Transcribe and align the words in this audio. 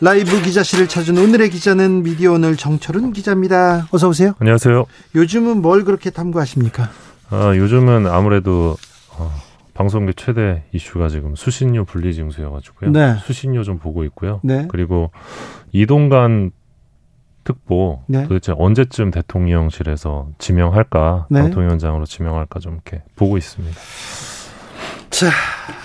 라이브 0.00 0.40
기자실을 0.40 0.88
찾은 0.88 1.18
오늘의 1.18 1.50
기자는 1.50 2.02
미디어 2.02 2.32
오늘 2.32 2.56
정철은 2.56 3.12
기자입니다. 3.12 3.86
어서 3.90 4.08
오세요. 4.08 4.32
안녕하세요. 4.38 4.86
요즘은 5.14 5.60
뭘 5.60 5.84
그렇게 5.84 6.08
탐구하십니까? 6.10 6.88
아, 7.28 7.54
요즘은 7.54 8.06
아무래도 8.06 8.76
어, 9.18 9.30
방송계 9.74 10.14
최대 10.16 10.64
이슈가 10.72 11.08
지금 11.08 11.36
수신료 11.36 11.84
분리 11.84 12.14
징수여가지고요. 12.14 12.90
네. 12.92 13.16
수신료 13.24 13.62
좀 13.62 13.78
보고 13.78 14.02
있고요. 14.04 14.40
네. 14.42 14.66
그리고 14.70 15.10
이동관 15.72 16.50
특보 17.44 18.02
네. 18.06 18.26
도대체 18.26 18.54
언제쯤 18.56 19.10
대통령실에서 19.10 20.28
지명할까, 20.38 21.26
네. 21.30 21.42
방통위원장으로 21.42 22.06
지명할까 22.06 22.58
좀 22.60 22.74
이렇게 22.74 23.02
보고 23.16 23.36
있습니다. 23.36 23.78
자, 25.10 25.28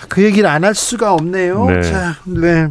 그 0.08 0.22
얘기를 0.24 0.48
안 0.48 0.64
할 0.64 0.74
수가 0.74 1.12
없네요. 1.14 1.66
네. 1.66 1.82
자, 1.82 2.14
네. 2.26 2.68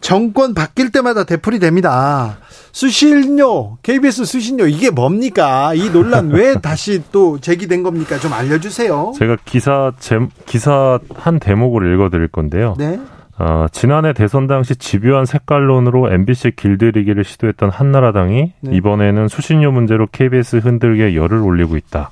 정권 0.00 0.54
바뀔 0.54 0.90
때마다 0.90 1.24
되풀이 1.24 1.58
됩니다. 1.58 2.38
수신료, 2.72 3.78
KBS 3.82 4.24
수신료 4.24 4.66
이게 4.66 4.90
뭡니까? 4.90 5.74
이 5.74 5.90
논란 5.90 6.30
왜 6.30 6.54
다시 6.62 7.02
또 7.12 7.38
제기된 7.38 7.82
겁니까? 7.82 8.18
좀 8.18 8.32
알려주세요. 8.32 9.12
제가 9.16 9.36
기사 9.44 9.92
제, 9.98 10.18
기사 10.46 10.98
한 11.14 11.38
대목을 11.38 11.92
읽어드릴 11.94 12.28
건데요. 12.28 12.74
네, 12.78 12.98
어, 13.38 13.66
지난해 13.72 14.12
대선 14.12 14.46
당시 14.46 14.76
집요한 14.76 15.26
색깔론으로 15.26 16.12
MBC 16.12 16.52
길들이기를 16.56 17.24
시도했던 17.24 17.70
한나라당이 17.70 18.52
네. 18.60 18.76
이번에는 18.76 19.28
수신료 19.28 19.72
문제로 19.72 20.06
KBS 20.06 20.56
흔들기에 20.56 21.14
열을 21.14 21.38
올리고 21.38 21.76
있다. 21.76 22.10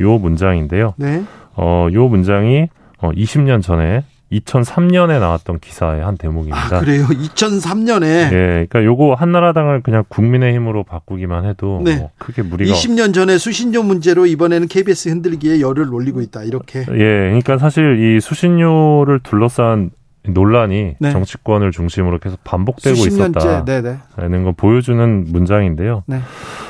요 0.00 0.18
문장인데요. 0.18 0.94
네, 0.96 1.22
어, 1.54 1.88
요 1.92 2.08
문장이 2.08 2.68
어, 2.98 3.10
20년 3.12 3.62
전에 3.62 4.04
2003년에 4.32 5.18
나왔던 5.18 5.58
기사의 5.58 6.04
한 6.04 6.16
대목입니다. 6.16 6.76
아 6.76 6.80
그래요. 6.80 7.06
2003년에 7.06 8.04
예, 8.04 8.66
그러니까 8.68 8.84
요거 8.84 9.14
한나라당을 9.14 9.82
그냥 9.82 10.04
국민의힘으로 10.08 10.84
바꾸기만 10.84 11.46
해도 11.46 11.80
네. 11.84 11.96
뭐 11.96 12.10
크게 12.18 12.42
무리가 12.42 12.72
20년 12.72 13.12
전에 13.12 13.38
수신료 13.38 13.82
문제로 13.82 14.26
이번에는 14.26 14.68
KBS 14.68 15.08
흔들기에 15.08 15.60
열을 15.60 15.92
올리고 15.92 16.20
있다. 16.20 16.44
이렇게. 16.44 16.80
예, 16.80 16.84
그러니까 16.84 17.58
사실 17.58 18.16
이 18.16 18.20
수신료를 18.20 19.20
둘러싼 19.22 19.90
논란이 20.22 20.96
네. 20.98 21.10
정치권을 21.12 21.72
중심으로 21.72 22.18
계속 22.18 22.42
반복되고. 22.44 22.96
있었다라는 23.06 23.64
네, 23.64 23.80
네. 23.82 24.42
걸 24.42 24.52
보여주는 24.56 25.24
문장인데요. 25.28 26.04
네. 26.06 26.20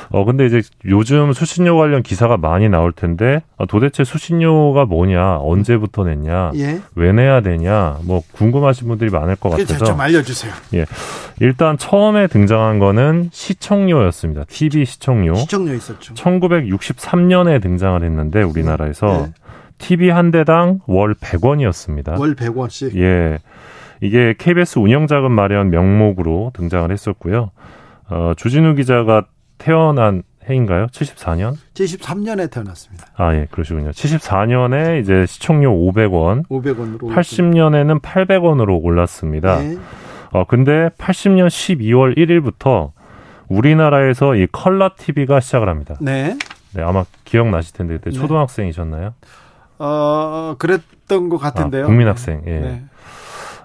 어 0.09 0.25
근데 0.25 0.45
이제 0.45 0.61
요즘 0.85 1.31
수신료 1.31 1.77
관련 1.77 2.03
기사가 2.03 2.35
많이 2.35 2.67
나올 2.67 2.91
텐데 2.91 3.41
아, 3.57 3.65
도대체 3.65 4.03
수신료가 4.03 4.85
뭐냐, 4.85 5.37
언제부터 5.39 6.03
냈냐, 6.03 6.51
예. 6.55 6.81
왜 6.95 7.13
내야 7.13 7.41
되냐, 7.41 7.97
뭐 8.03 8.21
궁금하신 8.33 8.89
분들이 8.89 9.09
많을 9.09 9.37
것 9.37 9.49
같아서 9.51 9.85
좀 9.85 9.99
알려주세요. 10.01 10.51
일단 11.39 11.77
처음에 11.77 12.27
등장한 12.27 12.79
거는 12.79 13.29
시청료였습니다. 13.31 14.43
TV 14.49 14.85
시청료. 14.85 15.35
시청료 15.35 15.73
있었죠. 15.73 16.13
1963년에 16.13 17.61
등장을 17.61 18.03
했는데 18.03 18.43
우리나라에서 18.43 19.27
네. 19.27 19.33
TV 19.81 20.09
한 20.09 20.31
대당 20.31 20.79
월 20.85 21.15
100원이었습니다. 21.15 22.19
월 22.19 22.35
100원씩. 22.35 22.95
예. 22.97 23.39
이게 23.99 24.33
KBS 24.37 24.79
운영자금 24.79 25.31
마련 25.31 25.69
명목으로 25.69 26.51
등장을 26.55 26.89
했었고요. 26.91 27.51
어, 28.09 28.33
주진우 28.37 28.75
기자가 28.75 29.25
태어난 29.57 30.23
해인가요? 30.49 30.87
74년? 30.87 31.55
73년에 31.73 32.49
태어났습니다. 32.49 33.07
아, 33.15 33.33
예, 33.35 33.47
그러시군요. 33.51 33.91
74년에 33.91 35.01
이제 35.01 35.25
시청료 35.27 35.71
500원, 35.71 36.47
500원으로. 36.47 37.13
80년에는 37.13 38.01
800원으로 38.01 38.83
올랐습니다. 38.83 39.59
네. 39.59 39.77
어, 40.31 40.45
근데 40.45 40.89
80년 40.97 41.47
12월 41.47 42.17
1일부터 42.17 42.91
우리나라에서 43.49 44.35
이 44.35 44.47
컬러 44.51 44.91
TV가 44.97 45.39
시작을 45.41 45.69
합니다. 45.69 45.95
네. 45.99 46.37
네, 46.73 46.81
아마 46.81 47.03
기억나실 47.25 47.73
텐데 47.73 47.95
그때 47.97 48.09
네. 48.11 48.15
초등학생이셨나요? 48.15 49.13
어, 49.83 50.55
그랬던 50.59 51.29
것 51.29 51.37
같은데요. 51.37 51.85
아, 51.85 51.87
국민학생. 51.87 52.41
예. 52.45 52.59
네. 52.59 52.83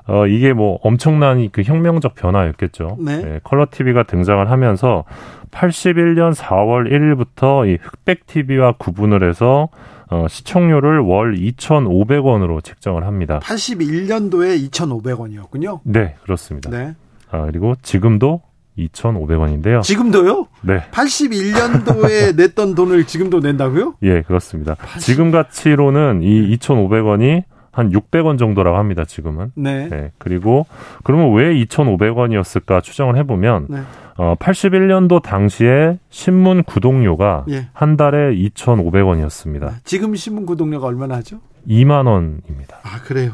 어, 0.09 0.27
이게 0.27 0.53
뭐 0.53 0.79
엄청난 0.83 1.49
그 1.51 1.63
혁명적 1.63 2.15
변화였겠죠. 2.15 2.97
네. 3.01 3.23
예, 3.25 3.41
컬러 3.43 3.67
TV가 3.71 4.05
등장을 4.05 4.51
하면서 4.51 5.05
81년 5.51 6.35
4월 6.35 6.91
1일부터 6.91 7.69
이 7.69 7.79
흑백 7.83 8.27
TV와 8.27 8.73
구분을 8.79 9.29
해서 9.29 9.69
어, 10.09 10.27
시청료를 10.29 11.01
월 11.01 11.35
2,500원으로 11.35 12.63
책정을 12.63 13.05
합니다. 13.05 13.41
81년도에 13.43 14.71
2,500원이었군요. 14.71 15.81
네, 15.83 16.15
그렇습니다. 16.23 16.71
네. 16.71 16.95
아, 17.31 17.47
그리고 17.47 17.75
지금도 17.83 18.43
2,500원인데요. 18.79 19.83
지금도요? 19.83 20.47
네. 20.63 20.83
81년도에 20.91 22.37
냈던 22.37 22.75
돈을 22.75 23.05
지금도 23.05 23.41
낸다고요? 23.41 23.95
예, 24.03 24.23
그렇습니다. 24.23 24.77
지금 25.01 25.31
가치로는 25.31 26.23
이 26.23 26.57
2,500원이 26.57 27.45
한 27.73 27.91
600원 27.91 28.39
정도라고 28.39 28.79
합니다, 28.79 29.05
지금은. 29.05 29.53
네. 29.55 29.89
네. 29.89 30.11
그리고 30.19 30.67
그러면 31.05 31.35
왜 31.35 31.53
2,500원이었을까 31.55 32.83
추정을 32.83 33.17
해보면 33.19 33.67
네. 33.69 33.81
어, 34.17 34.35
81년도 34.39 35.23
당시에 35.23 35.99
신문 36.09 36.63
구독료가 36.63 37.45
예. 37.51 37.69
한 37.75 37.99
달에 37.99 38.35
2,500원이었습니다. 38.35 39.75
지금 39.85 40.15
신문 40.15 40.47
구독료가 40.47 40.87
얼마나 40.87 41.17
하죠? 41.17 41.41
2만 41.69 42.07
원입니다. 42.07 42.79
아, 42.83 43.01
그래요. 43.05 43.33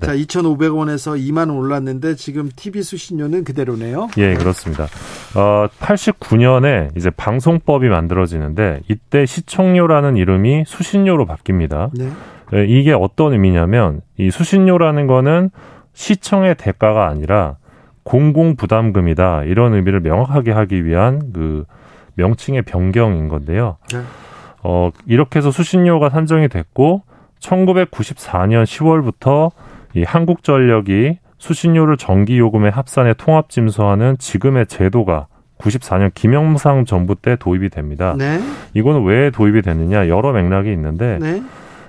네. 0.00 0.06
자, 0.06 0.14
2,500원에서 0.14 1.18
2만 1.18 1.48
원 1.48 1.50
올랐는데 1.50 2.14
지금 2.16 2.48
TV 2.54 2.82
수신료는 2.82 3.44
그대로네요. 3.44 4.08
예, 4.18 4.34
그렇습니다. 4.34 4.84
어, 5.36 5.66
89년에 5.80 6.96
이제 6.96 7.10
방송법이 7.10 7.88
만들어지는데 7.88 8.80
이때 8.88 9.26
시청료라는 9.26 10.16
이름이 10.16 10.64
수신료로 10.66 11.26
바뀝니다. 11.26 11.90
네. 11.94 12.10
예, 12.54 12.64
이게 12.66 12.92
어떤 12.92 13.32
의미냐면 13.32 14.00
이 14.18 14.30
수신료라는 14.30 15.06
거는 15.06 15.50
시청의 15.94 16.56
대가가 16.56 17.08
아니라 17.08 17.56
공공 18.02 18.56
부담금이다 18.56 19.44
이런 19.44 19.74
의미를 19.74 20.00
명확하게 20.00 20.52
하기 20.52 20.84
위한 20.84 21.32
그 21.32 21.64
명칭의 22.14 22.62
변경인 22.62 23.28
건데요. 23.28 23.78
네. 23.92 24.00
어 24.62 24.90
이렇게 25.06 25.38
해서 25.38 25.50
수신료가 25.50 26.10
산정이 26.10 26.48
됐고 26.48 27.02
1994년 27.40 28.64
10월부터 28.64 29.50
이 29.94 30.02
한국전력이 30.02 31.18
수신료를 31.38 31.96
전기 31.96 32.38
요금에 32.38 32.68
합산해 32.68 33.14
통합 33.14 33.50
징수하는 33.50 34.16
지금의 34.18 34.66
제도가 34.66 35.26
94년 35.58 36.12
김영삼 36.14 36.84
정부 36.84 37.14
때 37.14 37.36
도입이 37.36 37.70
됩니다. 37.70 38.14
네. 38.18 38.40
이거는 38.74 39.04
왜 39.04 39.30
도입이 39.30 39.62
됐느냐 39.62 40.08
여러 40.08 40.32
맥락이 40.32 40.72
있는데 40.72 41.18
네. 41.20 41.42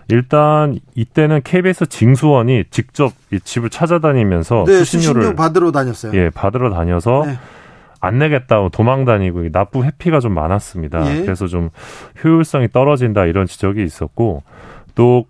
일단 0.07 0.77
이때는 0.93 1.41
KBS 1.43 1.87
징수원이 1.87 2.65
직접 2.69 3.11
이 3.31 3.39
집을 3.39 3.69
찾아다니면서 3.69 4.65
네, 4.67 4.83
수신료를 4.83 5.21
수신료 5.21 5.35
받으러 5.35 5.71
다녔어요. 5.71 6.13
예 6.13 6.29
받으러 6.29 6.69
다녀서 6.69 7.23
네. 7.25 7.37
안 8.01 8.19
내겠다고 8.19 8.69
도망 8.69 9.03
다니고 9.05 9.49
납부 9.51 9.83
회피가 9.83 10.19
좀 10.19 10.33
많았습니다. 10.33 11.11
예. 11.11 11.21
그래서 11.23 11.47
좀 11.47 11.69
효율성이 12.23 12.67
떨어진다 12.71 13.25
이런 13.25 13.47
지적이 13.47 13.83
있었고 13.83 14.43
또 14.93 15.25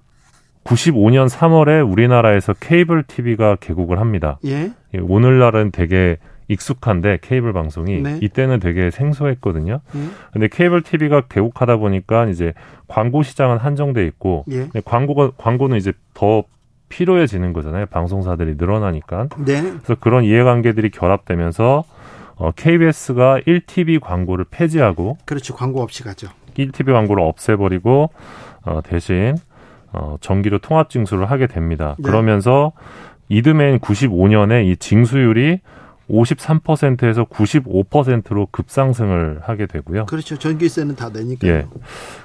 95년 0.66 1.30
3월에 1.30 1.90
우리나라에서 1.90 2.54
케이블 2.54 3.04
TV가 3.04 3.56
개국을 3.56 4.00
합니다. 4.00 4.40
예. 4.46 4.72
예, 4.94 4.98
오늘날은 4.98 5.72
되게 5.72 6.18
익숙한데 6.48 7.20
케이블 7.22 7.54
방송이 7.54 8.02
네. 8.02 8.20
이때는 8.22 8.60
되게 8.60 8.92
생소했거든요. 8.92 9.80
예. 9.96 10.00
근데 10.34 10.48
케이블 10.48 10.82
TV가 10.82 11.22
개국하다 11.22 11.78
보니까 11.78 12.26
이제 12.26 12.54
광고 12.88 13.24
시장은 13.24 13.58
한정돼 13.58 14.06
있고 14.08 14.46
예. 14.52 14.70
광고가 14.84 15.32
광고는 15.38 15.78
이제 15.78 15.94
더 16.14 16.44
필요해지는 16.90 17.54
거잖아요. 17.54 17.86
방송사들이 17.88 18.56
늘어나니까. 18.58 19.30
네. 19.46 19.62
그래서 19.62 19.96
그런 20.00 20.24
이해관계들이 20.24 20.90
결합되면서 20.92 21.84
어, 22.38 22.52
KBS가 22.52 23.40
1TV 23.40 24.00
광고를 24.00 24.46
폐지하고 24.50 25.18
그렇죠. 25.26 25.56
광고 25.56 25.82
없이 25.82 26.04
가죠. 26.04 26.28
1TV 26.56 26.92
광고를 26.92 27.24
없애버리고 27.24 28.10
어, 28.64 28.82
대신 28.84 29.36
어, 29.96 30.18
정기료 30.20 30.60
통합 30.60 30.90
징수를 30.90 31.32
하게 31.32 31.48
됩니다. 31.48 31.96
네. 31.98 32.04
그러면서 32.04 32.74
이듬해인 33.30 33.80
95년에 33.80 34.66
이 34.66 34.78
징수율이 34.78 35.60
53%에서 36.10 37.26
95%로 37.26 38.48
급상승을 38.52 39.40
하게 39.42 39.66
되고요. 39.66 40.06
그렇죠. 40.06 40.38
전기세는 40.38 40.96
다 40.96 41.10
내니까요. 41.10 41.52
예. 41.52 41.66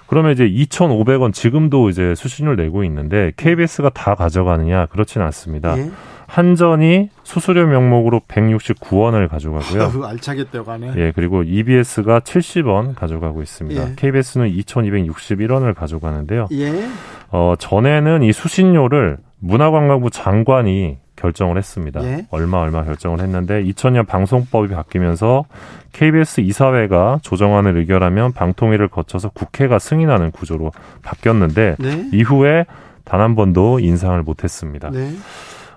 그러면 0.07 0.33
이제 0.33 0.47
2,500원 0.47 1.33
지금도 1.33 1.89
이제 1.89 2.15
수신료를 2.15 2.63
내고 2.63 2.85
있는데 2.85 3.33
KBS가 3.37 3.91
다 3.91 4.15
가져가느냐? 4.15 4.87
그렇지는 4.87 5.25
않습니다. 5.27 5.79
예. 5.79 5.91
한전이 6.31 7.11
수수료 7.25 7.67
명목으로 7.67 8.21
169원을 8.29 9.29
가져가고요. 9.29 9.83
아유, 9.83 10.05
알차게 10.05 10.51
떼어가네. 10.53 10.93
예, 10.97 11.13
그리고 11.13 11.43
EBS가 11.43 12.21
70원 12.21 12.95
가져가고 12.95 13.43
있습니다. 13.43 13.91
예. 13.91 13.95
KBS는 13.97 14.49
2,261원을 14.53 15.75
가져가는데요. 15.75 16.47
예. 16.53 16.87
어, 17.31 17.55
전에는 17.59 18.23
이 18.23 18.33
수신료를 18.33 19.19
문화관광부 19.41 20.11
장관이 20.11 20.99
결정을 21.17 21.59
했습니다. 21.59 22.03
예. 22.05 22.27
얼마 22.31 22.59
얼마 22.59 22.85
결정을 22.85 23.19
했는데 23.21 23.65
2000년 23.65 24.07
방송법이 24.07 24.73
바뀌면서 24.73 25.45
KBS 25.93 26.43
이사회가 26.43 27.19
조정안을 27.23 27.77
의결하면 27.77 28.33
방통위를 28.33 28.87
거쳐서 28.87 29.31
국회가 29.31 29.81
승인하는 29.81 30.31
구조로 30.31 30.71
바뀌었는데 31.03 31.77
네. 31.81 32.09
이후에 32.13 32.67
단 33.05 33.21
한 33.21 33.35
번도 33.35 33.81
인상을 33.81 34.23
못했습니다. 34.23 34.91
네. 34.91 35.11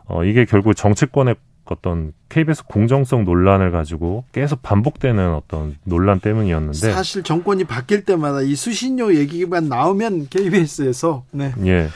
어, 0.05 0.23
이게 0.23 0.45
결국 0.45 0.75
정치권의 0.75 1.35
어떤 1.65 2.11
KBS 2.27 2.65
공정성 2.65 3.23
논란을 3.23 3.71
가지고 3.71 4.25
계속 4.33 4.61
반복되는 4.61 5.33
어떤 5.33 5.77
논란 5.85 6.19
때문이었는데 6.19 6.91
사실 6.91 7.23
정권이 7.23 7.63
바뀔 7.63 8.03
때마다 8.03 8.41
이 8.41 8.55
수신료 8.55 9.15
얘기만 9.15 9.69
나오면 9.69 10.27
KBS에서 10.29 11.23
네. 11.31 11.53
예. 11.65 11.87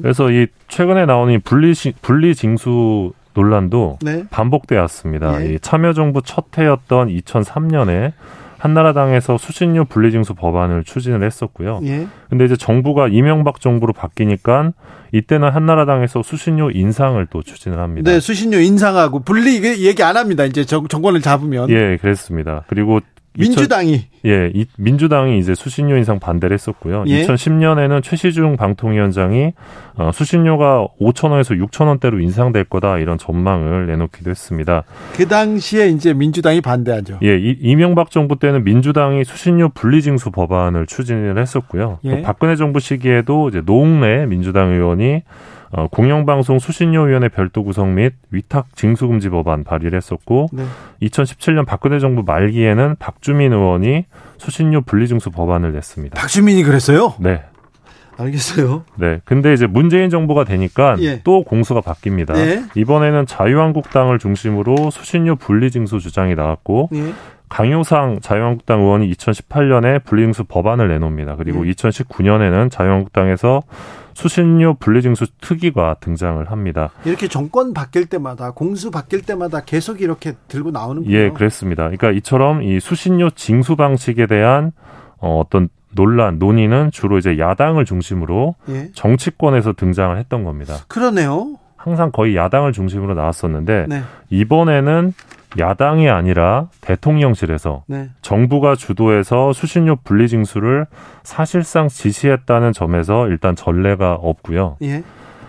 그래서 0.00 0.30
이 0.30 0.46
최근에 0.68 1.06
나온 1.06 1.30
이 1.30 1.38
분리 1.38 1.72
분리 2.00 2.34
징수 2.34 3.12
논란도 3.34 3.98
네. 4.02 4.24
반복되었습니다. 4.30 5.42
예. 5.42 5.54
이 5.54 5.58
참여정부 5.58 6.22
첫 6.22 6.56
해였던 6.56 7.08
2003년에 7.08 8.12
한나라당에서 8.58 9.38
수신료 9.38 9.84
분리징수 9.84 10.34
법안을 10.34 10.84
추진을 10.84 11.22
했었고요. 11.22 11.80
예. 11.84 12.06
근데 12.28 12.44
이제 12.44 12.56
정부가 12.56 13.08
이명박 13.08 13.60
정부로 13.60 13.92
바뀌니까 13.92 14.72
이때는 15.12 15.50
한나라당에서 15.50 16.22
수신료 16.22 16.70
인상을 16.70 17.24
또 17.30 17.42
추진을 17.42 17.78
합니다. 17.78 18.10
네, 18.10 18.20
수신료 18.20 18.58
인상하고 18.58 19.20
분리 19.20 19.62
얘기 19.86 20.02
안 20.02 20.16
합니다. 20.16 20.44
이제 20.44 20.64
정, 20.64 20.86
정권을 20.86 21.22
잡으면. 21.22 21.70
예, 21.70 21.96
그랬습니다. 21.96 22.64
그리고 22.68 23.00
민주당이 23.36 23.94
2000, 23.94 24.08
예, 24.26 24.50
이, 24.52 24.66
민주당이 24.76 25.38
이제 25.38 25.54
수신료 25.54 25.96
인상 25.96 26.18
반대를 26.18 26.54
했었고요. 26.54 27.04
예. 27.06 27.22
2010년에는 27.22 28.02
최시중 28.02 28.56
방통위원장이 28.56 29.52
어, 29.96 30.10
수신료가 30.12 30.88
5천 31.00 31.30
원에서 31.30 31.54
6천 31.54 31.86
원대로 31.86 32.20
인상될 32.20 32.64
거다 32.64 32.98
이런 32.98 33.18
전망을 33.18 33.86
내놓기도 33.86 34.30
했습니다. 34.30 34.84
그 35.14 35.26
당시에 35.28 35.88
이제 35.88 36.12
민주당이 36.12 36.60
반대하죠. 36.60 37.18
예, 37.22 37.38
이, 37.38 37.56
이명박 37.60 38.10
정부 38.10 38.38
때는 38.38 38.64
민주당이 38.64 39.24
수신료 39.24 39.70
분리징수 39.70 40.30
법안을 40.30 40.86
추진을 40.86 41.38
했었고요. 41.38 42.00
예. 42.04 42.22
박근혜 42.22 42.56
정부 42.56 42.80
시기에도 42.80 43.48
이제 43.48 43.62
노웅래 43.64 44.26
민주당 44.26 44.72
의원이 44.72 45.22
어, 45.70 45.86
공영방송 45.88 46.58
수신료위원회 46.58 47.28
별도 47.28 47.62
구성 47.62 47.94
및 47.94 48.14
위탁 48.30 48.74
징수금지 48.74 49.28
법안 49.28 49.64
발의를 49.64 49.96
했었고 49.96 50.48
네. 50.52 50.64
2017년 51.02 51.66
박근혜 51.66 51.98
정부 51.98 52.22
말기에는 52.24 52.96
박주민 52.98 53.52
의원이 53.52 54.06
수신료 54.38 54.82
분리징수 54.82 55.30
법안을 55.30 55.72
냈습니다. 55.72 56.18
박주민이 56.18 56.62
그랬어요? 56.62 57.14
네. 57.20 57.42
알겠어요. 58.18 58.84
네. 58.96 59.20
근데 59.24 59.52
이제 59.52 59.66
문재인 59.66 60.10
정부가 60.10 60.44
되니까 60.44 60.96
예. 61.00 61.20
또 61.22 61.44
공수가 61.44 61.80
바뀝니다. 61.80 62.36
예. 62.36 62.64
이번에는 62.74 63.26
자유한국당을 63.26 64.18
중심으로 64.18 64.90
수신료 64.90 65.36
분리징수 65.36 66.00
주장이 66.00 66.34
나왔고 66.34 66.88
예. 66.94 67.12
강효상 67.48 68.18
자유한국당 68.20 68.80
의원이 68.80 69.10
2018년에 69.12 70.04
분리징수 70.04 70.44
법안을 70.44 70.88
내놓습니다. 70.88 71.36
그리고 71.36 71.62
2019년에는 71.64 72.70
자유한국당에서 72.70 73.62
수신료 74.18 74.74
분리징수 74.74 75.26
특위가 75.40 75.94
등장을 76.00 76.50
합니다. 76.50 76.90
이렇게 77.04 77.28
정권 77.28 77.72
바뀔 77.72 78.06
때마다 78.06 78.50
공수 78.50 78.90
바뀔 78.90 79.22
때마다 79.22 79.60
계속 79.60 80.00
이렇게 80.00 80.32
들고 80.48 80.72
나오는군요. 80.72 81.16
예, 81.16 81.30
그렇습니다. 81.30 81.84
그러니까 81.84 82.10
이처럼 82.10 82.64
이 82.64 82.80
수신료 82.80 83.30
징수 83.30 83.76
방식에 83.76 84.26
대한 84.26 84.72
어, 85.18 85.38
어떤 85.38 85.68
논란, 85.92 86.40
논의는 86.40 86.90
주로 86.90 87.18
이제 87.18 87.38
야당을 87.38 87.84
중심으로 87.84 88.56
예. 88.70 88.90
정치권에서 88.92 89.74
등장을 89.74 90.18
했던 90.18 90.42
겁니다. 90.42 90.74
그러네요. 90.88 91.54
항상 91.76 92.10
거의 92.10 92.34
야당을 92.34 92.72
중심으로 92.72 93.14
나왔었는데 93.14 93.86
네. 93.88 94.02
이번에는 94.30 95.14
야당이 95.58 96.08
아니라 96.10 96.68
대통령실에서 96.82 97.84
네. 97.86 98.10
정부가 98.20 98.74
주도해서 98.74 99.52
수신료 99.52 99.96
분리 100.04 100.28
징수를 100.28 100.86
사실상 101.22 101.88
지시했다는 101.88 102.72
점에서 102.72 103.28
일단 103.28 103.56
전례가 103.56 104.14
없고요. 104.14 104.76
예. 104.82 104.98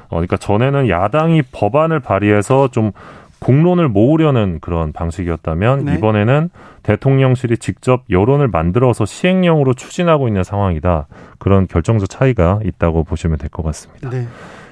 어, 0.07 0.15
그러니까 0.15 0.37
전에는 0.37 0.89
야당이 0.89 1.41
법안을 1.51 1.99
발의해서 1.99 2.69
좀 2.69 2.91
공론을 3.39 3.87
모으려는 3.87 4.59
그런 4.59 4.91
방식이었다면 4.91 5.85
네. 5.85 5.93
이번에는 5.95 6.49
대통령실이 6.83 7.57
직접 7.57 8.03
여론을 8.09 8.47
만들어서 8.49 9.05
시행령으로 9.05 9.73
추진하고 9.73 10.27
있는 10.27 10.43
상황이다. 10.43 11.07
그런 11.39 11.67
결정적 11.67 12.09
차이가 12.09 12.59
있다고 12.63 13.03
보시면 13.03 13.37
될 13.37 13.49
것 13.49 13.63
같습니다. 13.63 14.09
네. 14.09 14.27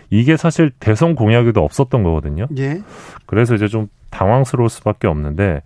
이게 0.10 0.38
사실 0.38 0.72
대선 0.80 1.16
공약에도 1.16 1.64
없었던 1.64 2.04
거거든요. 2.04 2.48
예. 2.58 2.82
그래서 3.26 3.56
이제 3.56 3.68
좀 3.68 3.88
당황스러울 4.10 4.70
수밖에 4.70 5.08
없는데 5.08 5.62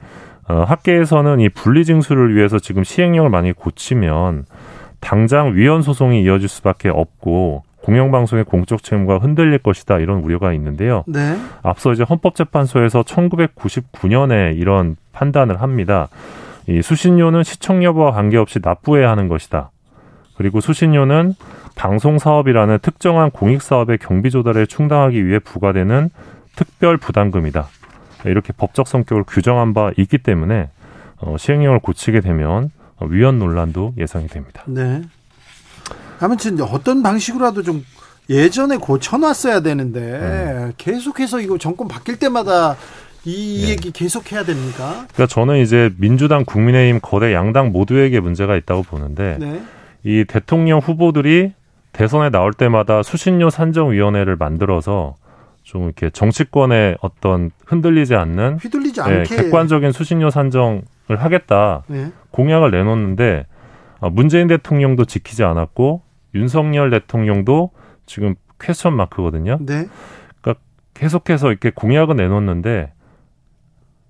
어, 0.48 0.64
학계에서는 0.68 1.40
이 1.40 1.50
분리징수를 1.50 2.36
위해서 2.36 2.60
지금 2.60 2.84
시행령을 2.84 3.30
많이 3.30 3.54
고치면 3.54 4.46
당장 5.00 5.56
위헌 5.56 5.82
소송이 5.82 6.24
이어질 6.24 6.48
수밖에 6.48 6.90
없고 6.90 7.64
공영방송의 7.84 8.46
공적 8.46 8.84
책무가 8.84 9.18
흔들릴 9.18 9.58
것이다 9.60 10.00
이런 10.00 10.20
우려가 10.20 10.54
있는데요. 10.54 11.04
네. 11.08 11.36
앞서 11.64 11.92
이제 11.92 12.04
헌법재판소에서 12.04 13.02
1999년에 13.04 14.56
이런 14.58 14.96
판단을 15.14 15.62
합니다. 15.62 16.08
이 16.68 16.82
수신료는 16.82 17.44
시청 17.44 17.84
여부와 17.84 18.12
관계없이 18.12 18.60
납부해야 18.62 19.10
하는 19.10 19.28
것이다. 19.28 19.72
그리고 20.38 20.62
수신료는 20.62 21.34
방송 21.76 22.20
사업이라는 22.20 22.80
특정한 22.82 23.32
공익 23.32 23.62
사업의 23.62 23.98
경비 23.98 24.30
조달에 24.30 24.66
충당하기 24.66 25.26
위해 25.26 25.40
부과되는 25.40 26.10
특별 26.56 26.98
부담금이다. 26.98 27.68
이렇게 28.25 28.54
법적 28.54 28.88
성격을 28.88 29.24
규정한 29.28 29.74
바 29.74 29.92
있기 29.98 30.18
때문에 30.20 30.70
어, 31.18 31.36
시행령을 31.38 31.80
고치게 31.80 32.22
되면 32.22 32.72
위헌 33.00 33.40
논란도 33.40 33.94
예상이 33.98 34.28
됩니다. 34.28 34.63
네. 34.68 35.01
아무튼 36.20 36.60
어떤 36.62 37.01
방식으로라도 37.01 37.63
좀 37.63 37.84
예전에 38.30 38.78
고쳐놨어야 38.78 39.62
되는데 39.62 40.00
음. 40.00 40.74
계속해서 40.78 41.42
이거 41.42 41.58
정권 41.58 41.88
바뀔 41.88 42.18
때마다 42.18 42.78
이 43.25 43.63
네. 43.66 43.72
얘기 43.72 43.92
계속 43.92 44.32
해야 44.32 44.44
됩니까? 44.44 45.06
그러니까 45.13 45.28
저는 45.28 45.58
이제 45.58 45.92
민주당, 45.98 46.46
국민의힘 46.46 47.00
거대 47.01 47.34
양당 47.34 47.72
모두에게 47.72 48.20
문제가 48.20 48.56
있다고 48.56 48.84
보는데 48.84 49.38
네. 49.40 49.62
이 50.04 50.25
대통령 50.28 50.80
후보들이 50.80 51.54
대선에 51.92 52.30
나올 52.30 52.54
때마다 52.54 53.04
수신료 53.04 53.50
산정위원회를 53.50 54.38
만들어서 54.38 55.16
좀 55.72 55.86
이렇게 55.86 56.10
정치권의 56.10 56.98
어떤 57.00 57.50
흔들리지 57.66 58.13
않는 58.16 58.58
휘둘리지 58.58 59.00
않게 59.00 59.24
네, 59.24 59.44
객관적인 59.44 59.94
수신료 59.94 60.30
산정을 60.30 60.82
하겠다 61.08 61.86
네. 61.88 62.12
공약을 62.32 62.72
내놓는데 62.72 63.46
아, 64.01 64.10
문재인 64.10 64.50
대통령도 64.50 65.06
지키지 65.06 65.46
않았고 65.46 66.01
윤석열 66.36 66.90
대통령도 66.90 67.72
지금 68.06 68.36
퀘스천 68.60 68.98
마크거든요. 68.98 69.60
네. 69.62 69.88
그러니까 70.42 70.62
계속해서 70.94 71.51
이렇게 71.51 71.70
공약을 71.70 72.18
내놓는데 72.18 72.92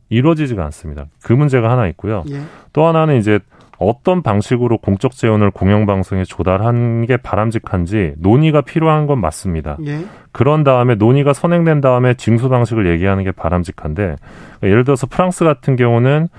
이루어지지가 0.09 0.65
않습니다. 0.65 1.05
그 1.21 1.31
문제가 1.31 1.69
하나 1.69 1.85
있고요. 1.89 2.23
예. 2.31 2.41
또 2.73 2.87
하나는 2.87 3.17
이제 3.17 3.39
어떤 3.81 4.21
방식으로 4.21 4.77
공적 4.77 5.13
재원을 5.13 5.49
공영방송에 5.49 6.23
조달한 6.23 7.05
게 7.07 7.17
바람직한지 7.17 8.13
논의가 8.17 8.61
필요한 8.61 9.07
건 9.07 9.19
맞습니다. 9.19 9.77
예. 9.87 10.05
그런 10.31 10.63
다음에 10.63 10.95
논의가 10.95 11.33
선행된 11.33 11.81
다음에 11.81 12.13
징수 12.13 12.47
방식을 12.47 12.87
얘기하는 12.91 13.23
게 13.23 13.31
바람직한데 13.31 14.03
그러니까 14.03 14.67
예를 14.67 14.83
들어서 14.83 15.07
프랑스 15.07 15.43
같은 15.43 15.75
경우는 15.75 16.29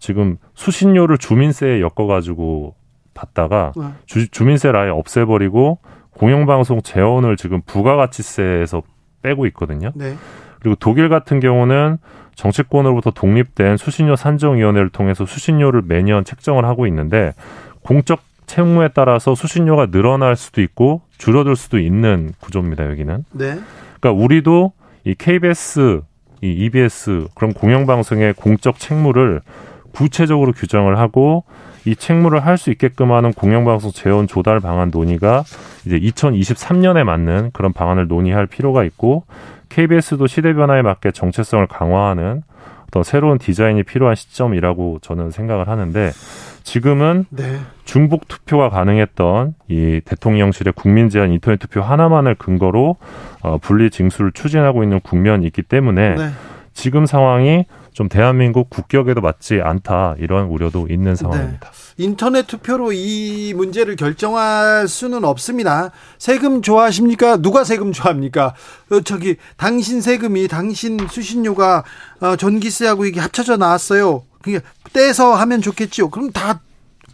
지금 0.00 0.38
수신료를 0.54 1.18
주민세에 1.18 1.80
엮어가지고 1.80 2.74
받다가 3.14 3.72
네. 3.76 3.84
주, 4.06 4.28
주민세를 4.28 4.78
아예 4.78 4.90
없애버리고 4.90 5.78
공영방송 6.10 6.82
재원을 6.82 7.36
지금 7.36 7.62
부가가치세에서 7.62 8.82
빼고 9.22 9.46
있거든요. 9.46 9.92
네. 9.94 10.14
그리고 10.60 10.74
독일 10.80 11.08
같은 11.08 11.38
경우는 11.38 11.98
정치권으로부터 12.38 13.10
독립된 13.10 13.76
수신료 13.76 14.14
산정위원회를 14.14 14.90
통해서 14.90 15.26
수신료를 15.26 15.82
매년 15.84 16.24
책정을 16.24 16.64
하고 16.64 16.86
있는데 16.86 17.32
공적 17.82 18.20
채무에 18.46 18.90
따라서 18.94 19.34
수신료가 19.34 19.86
늘어날 19.86 20.36
수도 20.36 20.62
있고 20.62 21.02
줄어들 21.18 21.56
수도 21.56 21.78
있는 21.78 22.32
구조입니다. 22.38 22.88
여기는. 22.90 23.24
네. 23.32 23.58
그러니까 24.00 24.22
우리도 24.24 24.72
이 25.04 25.14
KBS 25.16 26.00
이 26.40 26.50
EBS 26.52 27.26
그런 27.34 27.52
공영방송의 27.52 28.34
공적 28.34 28.78
책무를 28.78 29.40
구체적으로 29.92 30.52
규정을 30.52 30.96
하고 30.96 31.42
이 31.88 31.96
책무를 31.96 32.44
할 32.44 32.58
수 32.58 32.70
있게끔 32.70 33.12
하는 33.12 33.32
공영방송 33.32 33.92
재원 33.92 34.26
조달 34.26 34.60
방안 34.60 34.90
논의가 34.92 35.44
이제 35.86 35.98
2023년에 35.98 37.04
맞는 37.04 37.50
그런 37.52 37.72
방안을 37.72 38.08
논의할 38.08 38.46
필요가 38.46 38.82
있고 38.84 39.24
KBS도 39.68 40.26
시대 40.26 40.52
변화에 40.54 40.82
맞게 40.82 41.12
정체성을 41.12 41.66
강화하는 41.68 42.42
어떤 42.88 43.02
새로운 43.04 43.38
디자인이 43.38 43.82
필요한 43.84 44.16
시점이라고 44.16 44.98
저는 45.02 45.30
생각을 45.30 45.68
하는데 45.68 46.10
지금은 46.64 47.26
네. 47.30 47.58
중복 47.84 48.26
투표가 48.28 48.70
가능했던 48.70 49.54
이 49.68 50.00
대통령실의 50.04 50.72
국민 50.74 51.08
제한 51.08 51.30
인터넷 51.30 51.58
투표 51.58 51.80
하나만을 51.80 52.34
근거로 52.34 52.96
어, 53.42 53.58
분리 53.58 53.90
징수를 53.90 54.32
추진하고 54.32 54.82
있는 54.82 55.00
국면이 55.00 55.46
있기 55.46 55.62
때문에 55.62 56.14
네. 56.16 56.28
지금 56.74 57.06
상황이 57.06 57.66
좀 57.98 58.08
대한민국 58.08 58.70
국격에도 58.70 59.20
맞지 59.20 59.60
않다 59.60 60.14
이런 60.20 60.46
우려도 60.46 60.86
있는 60.88 61.14
네. 61.14 61.16
상황입니다. 61.16 61.68
네. 61.68 62.04
인터넷 62.04 62.46
투표로 62.46 62.92
이 62.92 63.52
문제를 63.56 63.96
결정할 63.96 64.86
수는 64.86 65.24
없습니다. 65.24 65.90
세금 66.16 66.62
좋아하십니까? 66.62 67.38
누가 67.38 67.64
세금 67.64 67.90
좋아합니까? 67.90 68.54
어, 68.92 69.00
저기 69.00 69.34
당신 69.56 70.00
세금이 70.00 70.46
당신 70.46 71.08
수신료가 71.10 71.82
어, 72.20 72.36
전기세하고 72.36 73.04
이게 73.04 73.18
합쳐져 73.18 73.56
나왔어요. 73.56 74.22
그게 74.42 74.60
떼서 74.92 75.34
하면 75.34 75.60
좋겠지요. 75.60 76.10
그럼 76.10 76.30
다 76.30 76.60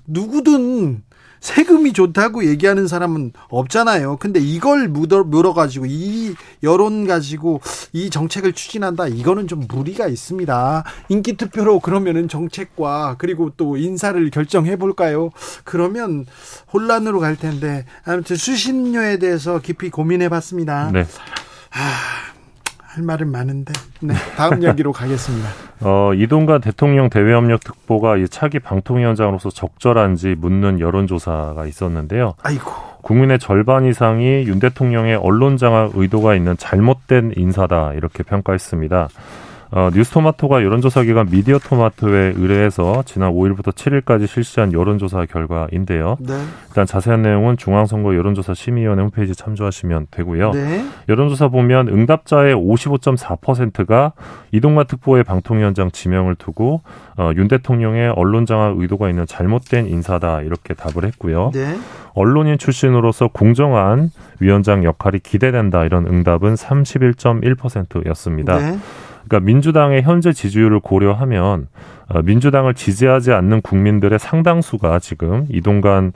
누구든 0.07 1.03
세금이 1.45 1.93
좋다고 1.93 2.47
얘기하는 2.47 2.89
사람은 2.89 3.35
없잖아요. 3.51 4.17
근데 4.17 4.41
이걸 4.41 4.89
물어, 4.89 5.25
물어가지고 5.25 5.85
이 5.87 6.35
여론 6.63 7.07
가지고 7.07 7.61
이 7.93 8.09
정책을 8.09 8.55
추진한다. 8.55 9.09
이거는 9.09 9.47
좀 9.47 9.67
무리가 9.69 10.07
있습니다. 10.07 10.85
인기 11.11 11.37
투표로 11.37 11.81
그러면은 11.81 12.29
정책과 12.29 13.17
그리고 13.19 13.51
또 13.59 13.77
인사를 13.77 14.31
결정해 14.31 14.77
볼까요? 14.77 15.31
그러면 15.65 16.25
혼란으로 16.73 17.21
갈 17.21 17.37
텐데 17.37 17.85
아무튼 18.07 18.37
수신료에 18.37 19.19
대해서 19.19 19.59
깊이 19.59 19.91
고민해 19.91 20.31
봤습니다. 20.31 20.91
네. 20.93 21.05
아, 21.73 22.34
할 22.95 23.03
말은 23.03 23.31
많은데. 23.31 23.73
네, 24.01 24.15
다음 24.37 24.61
이야기로 24.63 24.93
가겠습니다. 24.93 25.49
어, 25.81 26.15
이동관 26.15 26.61
대통령 26.61 27.11
대외협력 27.11 27.65
특보가 27.65 28.17
이 28.17 28.29
차기 28.29 28.61
방통위원장으로서 28.61 29.51
적절한지 29.51 30.37
묻는 30.39 30.79
여론조사가 30.81 31.67
있었는데요. 31.67 32.35
아이고. 32.43 32.71
국민의 33.03 33.39
절반 33.39 33.85
이상이 33.85 34.45
윤 34.47 34.61
대통령의 34.61 35.17
언론 35.17 35.57
장악 35.57 35.93
의도가 35.95 36.35
있는 36.35 36.57
잘못된 36.57 37.35
인사다 37.37 37.93
이렇게 37.95 38.23
평가했습니다. 38.23 39.09
어, 39.71 39.91
뉴스토마토가 39.93 40.63
여론조사 40.63 41.03
기관 41.03 41.29
미디어토마토에 41.31 42.35
의뢰해서 42.37 43.03
지난 43.07 43.33
5일부터 43.33 43.73
7일까지 43.73 44.27
실시한 44.27 44.73
여론조사 44.73 45.27
결과인데요. 45.27 46.17
네. 46.21 46.35
일단 46.69 46.87
자세한 46.87 47.23
내용은 47.23 47.57
중앙선거 47.57 48.15
여론조사 48.15 48.55
심의위원회 48.55 49.03
홈페이지 49.03 49.35
참조하시면 49.35 50.09
되고요. 50.11 50.53
네. 50.53 50.85
여론조사 51.09 51.49
보면 51.49 51.89
응답자의 51.89 52.55
55.4%가 52.55 54.13
이동관 54.53 54.87
특보의 54.87 55.25
방통위원장 55.25 55.91
지명을 55.91 56.37
두고 56.37 56.83
어, 57.17 57.31
윤 57.37 57.49
대통령의 57.49 58.13
언론 58.17 58.47
장악 58.47 58.79
의도가 58.79 59.09
있는 59.09 59.27
잘못된 59.27 59.87
인사다 59.87 60.43
이렇게 60.43 60.75
답을 60.75 61.05
했고요. 61.05 61.51
네. 61.53 61.77
언론인 62.15 62.59
출신으로서 62.59 63.29
공정한 63.29 64.11
위원장 64.41 64.85
역할이 64.85 65.21
기대된다 65.21 65.85
이런 65.85 66.07
응답은 66.07 66.55
31.1%였습니다. 66.55 68.59
네. 68.59 68.79
그러니까 69.27 69.41
민주당의 69.41 70.03
현재 70.03 70.33
지지율을 70.33 70.81
고려하면 70.81 71.69
어, 72.09 72.23
민주당을 72.23 72.75
지지하지 72.75 73.33
않는 73.33 73.63
국민들의 73.63 74.19
상당수가 74.19 74.99
지금 74.99 75.47
이동관 75.49 76.13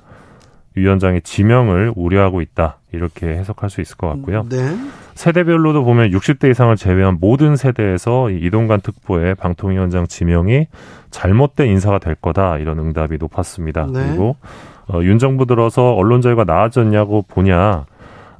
위원장의 0.74 1.22
지명을 1.22 1.92
우려하고 1.96 2.40
있다. 2.40 2.78
이렇게 2.92 3.26
해석할 3.26 3.68
수 3.68 3.80
있을 3.80 3.96
것 3.96 4.08
같고요. 4.08 4.46
네. 4.48 4.76
세대별로도 5.14 5.84
보면 5.84 6.10
60대 6.10 6.50
이상을 6.50 6.74
제외한 6.76 7.18
모든 7.20 7.56
세대에서 7.56 8.30
이동관 8.30 8.80
특보의 8.80 9.34
방통위원장 9.34 10.06
지명이 10.06 10.68
잘못된 11.10 11.66
인사가 11.68 11.98
될 11.98 12.14
거다. 12.14 12.58
이런 12.58 12.78
응답이 12.78 13.18
높았습니다. 13.18 13.86
네. 13.92 14.06
그리고 14.06 14.36
어, 14.86 15.00
윤 15.02 15.18
정부 15.18 15.44
들어서 15.44 15.92
언론 15.94 16.20
자유가 16.20 16.44
나아졌냐고 16.44 17.24
보냐. 17.28 17.86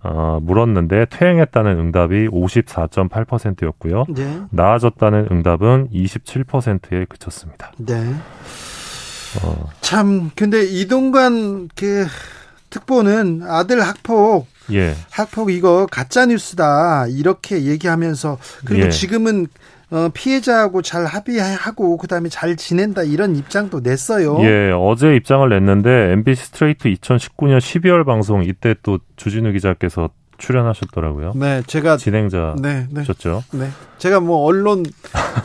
어, 0.03 0.39
물었는데 0.43 1.07
퇴행했다는 1.11 1.79
응답이 1.79 2.29
54.8%였고요. 2.29 4.05
네. 4.09 4.41
나아졌다는 4.51 5.29
응답은 5.31 5.89
27%에 5.93 7.05
그쳤습니다. 7.07 7.73
네. 7.79 8.15
어. 9.43 9.71
참 9.81 10.31
근데 10.35 10.65
이동관 10.65 11.69
그 11.75 12.07
특보는 12.71 13.43
아들 13.47 13.81
학폭 13.81 14.47
예. 14.73 14.95
학폭 15.11 15.51
이거 15.51 15.87
가짜 15.91 16.27
뉴스다 16.27 17.07
이렇게 17.09 17.65
얘기하면서 17.65 18.39
그리고 18.65 18.87
예. 18.87 18.91
지금은 18.91 19.47
어, 19.91 20.11
피해자하고 20.13 20.83
잘 20.83 21.07
합의하고 21.07 21.97
그다음에 21.97 22.29
잘 22.29 22.57
지낸다 22.57 23.05
이런 23.05 23.37
입장도 23.37 23.81
냈어요. 23.81 24.39
예, 24.43 24.71
어제 24.75 25.17
입장을 25.17 25.49
냈는데 25.49 26.13
MBC 26.13 26.45
스트레이트 26.47 26.89
2019년 26.91 27.59
12월 27.59 28.05
방송 28.05 28.43
이때 28.43 28.75
또 28.83 28.99
주진우 29.17 29.53
기자께서 29.53 30.11
출연하셨더라고요. 30.37 31.33
네, 31.35 31.63
제가 31.67 31.97
진행자셨죠. 31.97 32.63
네, 32.63 32.87
네. 32.91 33.05
네. 33.59 33.71
제가 33.99 34.21
뭐 34.21 34.45
언론 34.45 34.85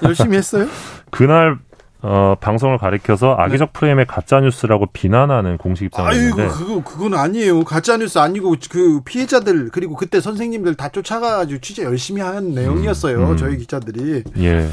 열심히 0.03 0.37
했어요. 0.37 0.67
그날 1.09 1.57
어, 2.05 2.35
방송을 2.39 2.77
가리켜서 2.77 3.33
악의적 3.39 3.71
네. 3.71 3.79
프레임의 3.79 4.05
가짜 4.07 4.41
뉴스라고 4.41 4.87
비난하는 4.87 5.57
공식 5.57 5.85
입장을 5.85 6.11
아이고 6.11 6.35
그거 6.35 6.83
그건 6.83 7.13
아니에요. 7.13 7.63
가짜 7.63 7.95
뉴스 7.95 8.19
아니고 8.19 8.55
그 8.69 8.99
피해자들 9.05 9.69
그리고 9.71 9.95
그때 9.95 10.19
선생님들 10.19 10.75
다 10.75 10.89
쫓아가가지고 10.89 11.61
취재 11.61 11.83
열심히 11.83 12.21
한 12.21 12.53
내용이었어요. 12.53 13.17
음, 13.19 13.31
음. 13.31 13.37
저희 13.37 13.57
기자들이. 13.57 14.23
예. 14.39 14.67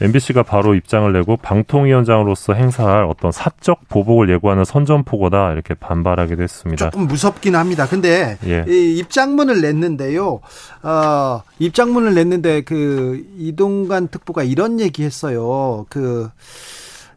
MBC가 0.00 0.42
바로 0.42 0.74
입장을 0.74 1.12
내고 1.12 1.36
방통위원장으로서 1.36 2.54
행사할 2.54 3.04
어떤 3.04 3.32
사적 3.32 3.88
보복을 3.88 4.28
예고하는 4.30 4.64
선전포고다 4.64 5.52
이렇게 5.52 5.74
반발하기도 5.74 6.42
했습니다. 6.42 6.90
조금 6.90 7.06
무섭긴 7.06 7.56
합니다. 7.56 7.86
근데 7.86 8.38
예. 8.46 8.64
이 8.68 8.98
입장문을 8.98 9.60
냈는데요. 9.60 10.40
어, 10.82 11.42
입장문을 11.58 12.14
냈는데 12.14 12.62
그 12.62 13.24
이동관 13.38 14.08
특보가 14.08 14.42
이런 14.42 14.80
얘기했어요. 14.80 15.86
그 15.88 16.28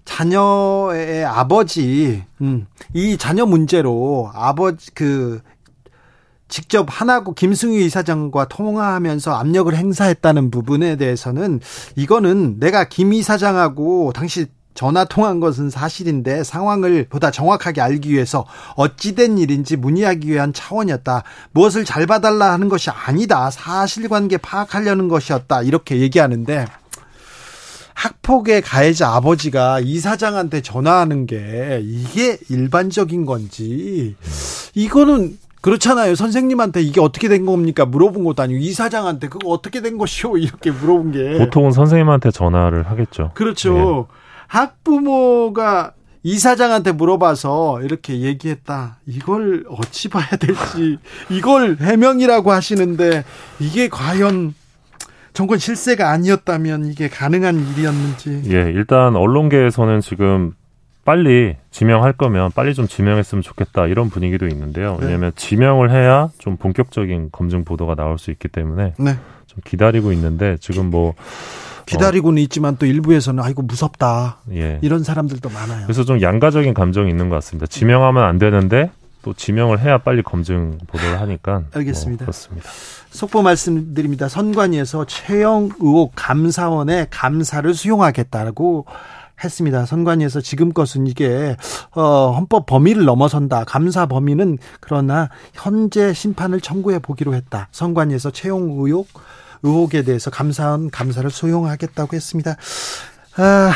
자녀의 0.05 1.25
아버지, 1.25 2.24
음, 2.41 2.65
이 2.93 3.17
자녀 3.17 3.46
문제로 3.46 4.31
아버지 4.34 4.91
그 4.93 5.41
직접 6.48 6.88
하나고 6.89 7.34
김승희 7.34 7.86
이사장과 7.86 8.48
통화하면서 8.48 9.34
압력을 9.34 9.75
행사했다는 9.75 10.51
부분에 10.51 10.96
대해서는 10.96 11.60
이거는 11.96 12.60
내가 12.60 12.86
김 12.88 13.13
이사장하고 13.13 14.13
당시 14.13 14.48
전화 14.77 15.06
통한 15.06 15.39
것은 15.39 15.72
사실인데 15.72 16.44
상황을 16.44 17.08
보다 17.10 17.32
정확하게 17.32 17.82
알기 17.82 18.12
위해서 18.12 18.46
어찌된 18.75 19.39
일인지 19.39 19.75
문의하기 19.75 20.27
위한 20.27 20.54
차원이었다. 20.54 21.24
무엇을 21.51 21.84
잘 21.84 22.06
봐달라 22.06 22.54
하는 22.54 22.70
것이 22.70 22.92
아니다. 22.92 23.50
사실관계 23.50 24.38
파악하려는 24.38 25.08
것이었다. 25.08 25.63
이렇게 25.63 26.00
얘기하는데 26.00 26.68
학폭의 27.96 28.62
가해자 28.62 29.10
아버지가 29.16 29.80
이사장한테 29.80 30.62
전화하는 30.62 31.25
게 31.25 31.82
이게 31.84 32.38
일반적인 32.48 33.25
건지 33.25 34.16
이거는 34.75 35.39
그렇잖아요. 35.62 36.16
선생님한테 36.16 36.82
이게 36.82 37.02
어떻게 37.02 37.28
된 37.28 37.46
겁니까? 37.46 37.86
물어본 37.86 38.24
것도 38.24 38.44
아니고 38.44 38.60
이사장한테 38.60 39.28
그거 39.28 39.50
어떻게 39.50 39.82
된 39.82 39.98
것이오? 39.98 40.38
이렇게 40.40 40.72
물어본 40.72 41.12
게 41.12 41.38
보통은 41.40 41.72
선생님한테 41.72 42.32
전화를 42.32 42.90
하겠죠. 42.90 43.32
그렇죠. 43.34 43.74
네. 43.74 44.18
학부모가 44.48 45.94
이사장한테 46.24 46.92
물어봐서 46.92 47.82
이렇게 47.84 48.20
얘기했다. 48.20 48.98
이걸 49.06 49.64
어찌 49.70 50.10
봐야 50.10 50.28
될지 50.28 50.98
이걸 51.30 51.78
해명이라고 51.80 52.52
하시는데 52.52 53.24
이게 53.60 53.88
과연 53.88 54.54
정권 55.34 55.60
실세가 55.60 56.10
아니었다면 56.10 56.86
이게 56.86 57.08
가능한 57.08 57.68
일이었는지. 57.70 58.42
예, 58.48 58.72
일단 58.72 59.16
언론계에서는 59.16 60.02
지금 60.02 60.54
빨리 61.08 61.56
지명할 61.72 62.12
거면 62.12 62.52
빨리 62.52 62.74
좀 62.74 62.86
지명했으면 62.86 63.42
좋겠다 63.42 63.88
이런 63.88 64.10
분위기도 64.10 64.46
있는데요. 64.46 64.98
네. 65.00 65.06
왜냐하면 65.06 65.32
지명을 65.38 65.90
해야 65.90 66.28
좀 66.38 66.58
본격적인 66.58 67.30
검증 67.32 67.64
보도가 67.64 67.96
나올 67.96 68.20
수 68.20 68.30
있기 68.30 68.50
때문에 68.50 68.94
네. 69.00 69.18
좀 69.46 69.62
기다리고 69.64 70.12
있는데 70.12 70.58
지금 70.60 70.90
뭐 70.90 71.14
기다리고는 71.86 72.42
어, 72.42 72.44
있지만 72.44 72.76
또 72.76 72.86
일부에서는 72.86 73.42
아이고 73.42 73.62
무섭다 73.62 74.40
예. 74.52 74.80
이런 74.82 75.06
사람들도 75.06 75.48
많아요. 75.48 75.84
그래서 75.84 76.04
좀 76.04 76.22
양가적인 76.22 76.74
감정이 76.74 77.10
있는 77.10 77.30
것 77.30 77.36
같습니다. 77.36 77.68
지명하면 77.68 78.26
안 78.26 78.38
되는데 78.38 78.92
또 79.22 79.34
지명을 79.34 79.80
해야 79.80 80.00
빨리 80.00 80.22
검증 80.22 80.78
보도를 80.88 81.22
하니까 81.22 81.64
알겠습니다. 81.74 82.26
뭐 82.26 82.34
그렇습니다. 82.34 82.70
속보 83.12 83.44
말씀드립니다. 83.44 84.28
선관위에서 84.28 85.06
최영 85.06 85.70
의혹 85.80 86.12
감사원의 86.18 87.08
감사를 87.12 87.74
수용하겠다고 87.74 88.86
했습니다. 89.44 89.86
선관위에서 89.86 90.41
지금 90.41 90.74
것은 90.74 91.08
이게 91.08 91.56
어, 91.91 92.32
헌법 92.32 92.65
범위를 92.65 93.06
넘어선다. 93.06 93.65
감사 93.65 94.06
범위는 94.06 94.58
그러나 94.79 95.29
현재 95.53 96.13
심판을 96.13 96.62
청구해 96.62 97.00
보기로 97.00 97.34
했다. 97.34 97.70
선관위에서 97.72 98.32
채용 98.32 98.77
의혹 98.79 99.08
의혹에 99.63 100.03
대해서 100.03 100.29
감사원 100.29 100.89
감사를 100.89 101.29
수용하겠다고 101.29 102.15
했습니다. 102.15 102.56
아, 103.38 103.72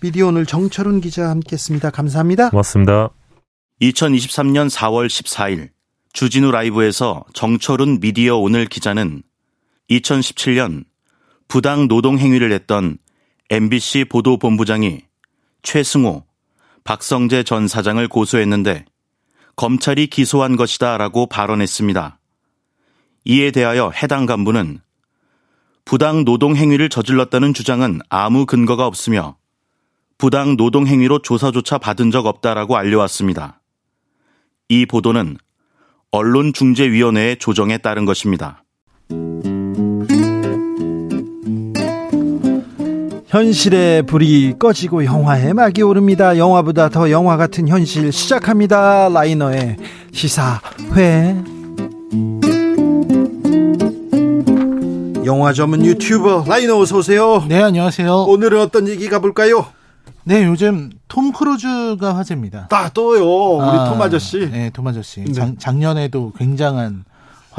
미디어 0.00 0.28
오늘 0.28 0.46
정철훈 0.46 1.00
기자 1.00 1.28
함께했습니다. 1.30 1.90
감사합니다. 1.90 2.50
고맙습니다. 2.50 3.10
2023년 3.82 4.70
4월 4.70 5.06
14일 5.06 5.68
주진우 6.12 6.50
라이브에서 6.50 7.24
정철훈 7.34 8.00
미디어 8.00 8.36
오늘 8.36 8.66
기자는 8.66 9.22
2017년 9.90 10.84
부당 11.48 11.88
노동 11.88 12.18
행위를 12.18 12.52
했던 12.52 12.98
MBC 13.52 14.04
보도본부장이 14.04 15.00
최승호, 15.62 16.24
박성재 16.84 17.42
전 17.42 17.66
사장을 17.66 18.06
고소했는데 18.06 18.84
검찰이 19.56 20.06
기소한 20.06 20.54
것이다 20.54 20.96
라고 20.98 21.26
발언했습니다. 21.26 22.20
이에 23.24 23.50
대하여 23.50 23.90
해당 23.90 24.26
간부는 24.26 24.78
부당 25.84 26.24
노동 26.24 26.54
행위를 26.54 26.88
저질렀다는 26.88 27.52
주장은 27.52 27.98
아무 28.08 28.46
근거가 28.46 28.86
없으며 28.86 29.36
부당 30.16 30.56
노동 30.56 30.86
행위로 30.86 31.20
조사조차 31.20 31.78
받은 31.78 32.12
적 32.12 32.26
없다라고 32.26 32.76
알려왔습니다. 32.76 33.60
이 34.68 34.86
보도는 34.86 35.36
언론중재위원회의 36.12 37.36
조정에 37.40 37.78
따른 37.78 38.04
것입니다. 38.04 38.62
현실의 43.30 44.02
불이 44.06 44.56
꺼지고 44.58 45.04
영화의 45.04 45.54
막이 45.54 45.82
오릅니다. 45.82 46.36
영화보다 46.36 46.88
더 46.88 47.12
영화 47.12 47.36
같은 47.36 47.68
현실 47.68 48.10
시작합니다. 48.10 49.08
라이너의 49.08 49.76
시사회. 50.12 51.36
영화 55.24 55.52
전문 55.52 55.84
유튜버 55.84 56.46
라이너 56.48 56.76
어서 56.80 56.98
오세요. 56.98 57.44
네, 57.48 57.62
안녕하세요. 57.62 58.12
오늘은 58.24 58.60
어떤 58.60 58.88
얘기 58.88 59.08
가 59.08 59.20
볼까요? 59.20 59.64
네, 60.24 60.44
요즘 60.44 60.90
톰 61.06 61.30
크루즈가 61.30 62.16
화제입니다. 62.16 62.66
딱 62.66 62.86
아, 62.86 62.88
또요. 62.88 63.24
우리 63.58 63.78
아, 63.78 63.90
톰 63.90 64.02
아저씨. 64.02 64.50
네, 64.50 64.70
톰 64.70 64.88
아저씨. 64.88 65.20
네. 65.20 65.32
작, 65.32 65.56
작년에도 65.56 66.32
굉장한 66.36 67.04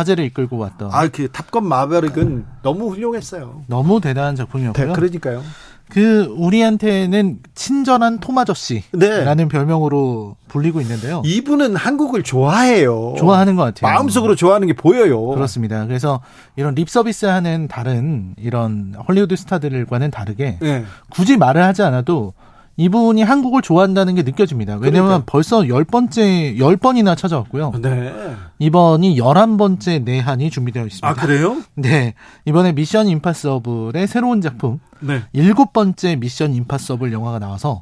화제를 0.01 0.25
이끌고 0.25 0.57
왔던 0.57 0.89
아, 0.91 1.07
그 1.07 1.31
탑건 1.31 1.65
마베릭은 1.65 2.45
너무 2.63 2.89
훌륭했어요. 2.89 3.63
너무 3.67 4.01
대단한 4.01 4.35
작품이었고요. 4.35 4.87
네, 4.87 4.93
그러니까요. 4.93 5.43
그 5.89 6.33
우리한테는 6.37 7.39
친절한 7.53 8.19
톰 8.19 8.37
아저씨라는 8.37 9.35
네. 9.35 9.47
별명으로 9.49 10.37
불리고 10.47 10.79
있는데요. 10.81 11.21
이분은 11.25 11.75
한국을 11.75 12.23
좋아해요. 12.23 13.15
좋아하는 13.17 13.57
것 13.57 13.63
같아요. 13.63 13.93
마음속으로 13.93 14.35
좋아하는 14.35 14.67
게 14.67 14.73
보여요. 14.73 15.21
그렇습니다. 15.27 15.85
그래서 15.85 16.21
이런 16.55 16.75
립 16.75 16.89
서비스하는 16.89 17.67
다른 17.67 18.35
이런 18.37 18.95
헐리우드 19.05 19.35
스타들과는 19.35 20.11
다르게 20.11 20.57
네. 20.61 20.85
굳이 21.09 21.35
말을 21.35 21.61
하지 21.61 21.83
않아도 21.83 22.33
이분이 22.77 23.21
한국을 23.21 23.61
좋아한다는 23.61 24.15
게 24.15 24.23
느껴집니다. 24.23 24.73
왜냐면 24.75 24.91
그러니까요. 24.91 25.23
벌써 25.25 25.67
열 25.67 25.83
번째, 25.83 26.57
열 26.57 26.77
번이나 26.77 27.15
찾아왔고요. 27.15 27.73
네. 27.81 28.13
이번이 28.59 29.17
열한 29.17 29.57
번째 29.57 29.99
내한이 29.99 30.49
준비되어 30.49 30.85
있습니다. 30.85 31.07
아, 31.07 31.13
그래요? 31.13 31.61
네. 31.75 32.13
이번에 32.45 32.71
미션 32.71 33.07
임파서블의 33.07 34.07
새로운 34.07 34.41
작품, 34.41 34.79
네. 34.99 35.23
일곱 35.33 35.73
번째 35.73 36.15
미션 36.15 36.53
임파서블 36.55 37.11
영화가 37.11 37.39
나와서 37.39 37.81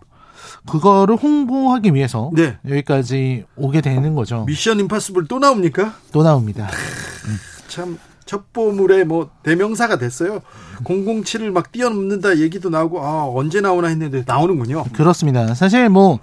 그거를 0.65 1.15
홍보하기 1.15 1.93
위해서 1.93 2.31
네. 2.33 2.57
여기까지 2.67 3.45
오게 3.55 3.81
되는 3.81 4.15
거죠. 4.15 4.45
미션 4.45 4.79
임파서블 4.79 5.27
또 5.27 5.39
나옵니까? 5.39 5.93
또 6.11 6.23
나옵니다. 6.23 6.67
참 7.67 7.97
첩보물의 8.29 9.05
뭐 9.05 9.31
대명사가 9.41 9.97
됐어요. 9.97 10.41
007을 10.83 11.51
막 11.51 11.71
뛰어넘는다 11.71 12.37
얘기도 12.37 12.69
나오고 12.69 13.03
아 13.03 13.25
언제 13.25 13.59
나오나 13.59 13.87
했는데 13.87 14.23
나오는군요. 14.25 14.83
그렇습니다. 14.93 15.55
사실 15.55 15.89
뭐, 15.89 16.19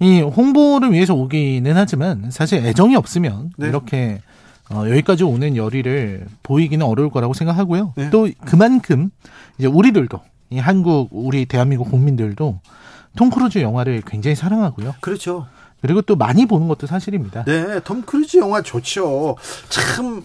이 0.00 0.20
홍보를 0.20 0.92
위해서 0.92 1.14
오기는 1.14 1.70
하지만 1.76 2.30
사실 2.32 2.66
애정이 2.66 2.96
없으면 2.96 3.52
네. 3.56 3.68
이렇게 3.68 4.20
어, 4.68 4.84
여기까지 4.88 5.22
오는 5.22 5.56
열의를 5.56 6.26
보이기는 6.42 6.84
어려울 6.84 7.10
거라고 7.10 7.34
생각하고요. 7.34 7.94
네. 7.96 8.10
또 8.10 8.28
그만큼 8.44 9.10
이제 9.58 9.68
우리들도 9.68 10.20
이 10.50 10.58
한국 10.58 11.10
우리 11.12 11.46
대한민국 11.46 11.90
국민들도 11.90 12.60
톰 13.16 13.30
크루즈 13.30 13.58
영화를 13.60 14.02
굉장히 14.04 14.34
사랑하고요. 14.34 14.96
그렇죠. 15.00 15.46
그리고 15.80 16.02
또 16.02 16.16
많이 16.16 16.46
보는 16.46 16.66
것도 16.66 16.88
사실입니다. 16.88 17.44
네, 17.44 17.78
톰 17.84 18.02
크루즈 18.02 18.38
영화 18.38 18.62
좋죠. 18.62 19.36
참 19.68 20.24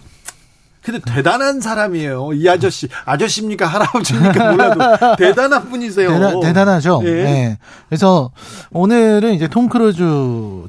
근데 0.82 0.98
대단한 1.00 1.60
사람이에요. 1.60 2.32
이 2.32 2.48
아저씨 2.48 2.88
아저씨입니까 3.04 3.66
할아버지입니까 3.66 4.50
몰라도 4.52 5.16
대단한 5.16 5.68
분이세요. 5.68 6.08
대단, 6.10 6.40
대단하죠. 6.40 7.02
예. 7.04 7.10
네. 7.10 7.58
그래서 7.88 8.30
오늘은 8.72 9.34
이제 9.34 9.46
톰 9.46 9.68
크루즈 9.68 10.02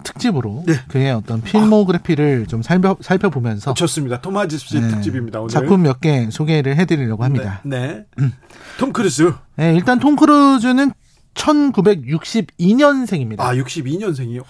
특집으로 0.04 0.63
네. 0.67 0.74
그의 0.89 1.12
어떤 1.13 1.41
필모그래피를 1.41 2.47
좀 2.47 2.62
살펴, 2.62 2.97
살펴보면서 3.00 3.74
좋습니다. 3.74 4.19
톰 4.21 4.38
아저씨 4.38 4.80
네. 4.80 4.88
특집입니다. 4.89 5.39
오늘 5.39 5.50
작품 5.50 5.84
몇 5.84 6.02
개 6.02 6.30
소개를 6.32 6.76
해드리려고 6.78 7.24
합니다. 7.24 7.62
네. 7.63 8.04
네. 8.17 8.32
톰 8.80 8.91
크루즈 8.91 9.34
네, 9.56 9.76
일단 9.76 10.00
톰 10.00 10.15
크루즈는 10.15 10.91
1962년생입니다. 11.36 13.39
아 13.39 13.54
62년생이요. 13.56 14.41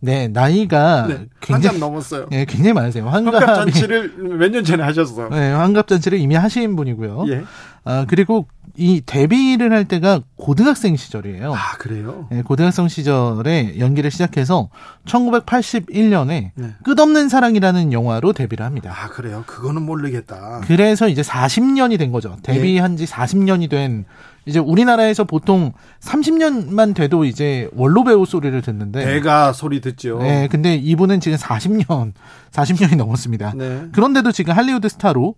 네, 0.00 0.28
나이가 0.28 1.06
네. 1.08 1.26
굉장히 1.40 1.66
한참 1.66 1.80
넘었어요. 1.80 2.26
네, 2.30 2.44
굉장히 2.44 2.72
많으세요. 2.72 3.08
환갑 3.08 3.34
환갑 3.34 3.56
잔치를 3.56 4.14
몇 4.38 4.50
년 4.50 4.64
전에 4.64 4.82
하셨어. 4.82 5.28
네, 5.30 5.50
환갑 5.52 5.88
잔치를 5.88 6.18
이미 6.18 6.34
하신 6.36 6.76
분이고요. 6.76 7.24
예. 7.28 7.42
아, 7.84 8.04
그리고 8.08 8.46
이 8.76 9.02
데뷔를 9.04 9.72
할 9.72 9.86
때가 9.86 10.20
고등학생 10.36 10.94
시절이에요. 10.94 11.52
아 11.52 11.76
그래요. 11.78 12.28
네, 12.30 12.42
고등학생 12.42 12.86
시절에 12.86 13.74
연기를 13.80 14.10
시작해서 14.12 14.68
1981년에 15.06 16.50
네. 16.54 16.74
끝없는 16.84 17.28
사랑이라는 17.28 17.92
영화로 17.92 18.32
데뷔를 18.32 18.64
합니다. 18.64 18.94
아 18.96 19.08
그래요. 19.08 19.42
그거는 19.46 19.82
모르겠다. 19.82 20.60
그래서 20.66 21.08
이제 21.08 21.22
40년이 21.22 21.98
된 21.98 22.12
거죠. 22.12 22.36
데뷔한 22.42 22.96
지 22.96 23.04
40년이 23.04 23.68
된 23.70 24.04
이제 24.48 24.58
우리나라에서 24.58 25.24
보통 25.24 25.72
30년만 26.00 26.94
돼도 26.94 27.24
이제 27.24 27.68
원로 27.74 28.02
배우 28.02 28.24
소리를 28.24 28.60
듣는데 28.62 29.04
배가 29.04 29.52
소리 29.52 29.80
듣죠. 29.82 30.18
네, 30.22 30.48
근데 30.50 30.74
이분은 30.74 31.20
지금 31.20 31.36
40년, 31.36 32.12
40년이 32.50 32.96
넘었습니다. 32.96 33.52
네. 33.54 33.88
그런데도 33.92 34.32
지금 34.32 34.54
할리우드 34.56 34.88
스타로 34.88 35.34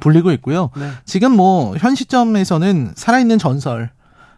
불리고 0.00 0.30
있고요. 0.32 0.70
네. 0.76 0.88
지금 1.04 1.36
뭐 1.36 1.74
현 1.78 1.94
시점에서는 1.96 2.92
살아있는 2.94 3.38
전설. 3.38 3.90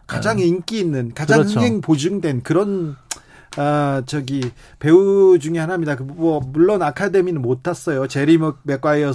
가장 0.07 0.39
인기 0.39 0.79
있는, 0.79 1.13
가장 1.13 1.39
그렇죠. 1.41 1.59
흥행 1.59 1.81
보증된 1.81 2.41
그런 2.41 2.95
아 3.57 4.03
저기 4.05 4.41
배우 4.79 5.37
중에 5.39 5.57
하나입니다. 5.59 5.95
그 5.95 6.15
뭐 6.15 6.41
물론 6.53 6.81
아카데미는 6.81 7.41
못 7.41 7.63
탔어요. 7.63 8.07
제리 8.07 8.37
맥- 8.37 8.55
맥과이어 8.63 9.11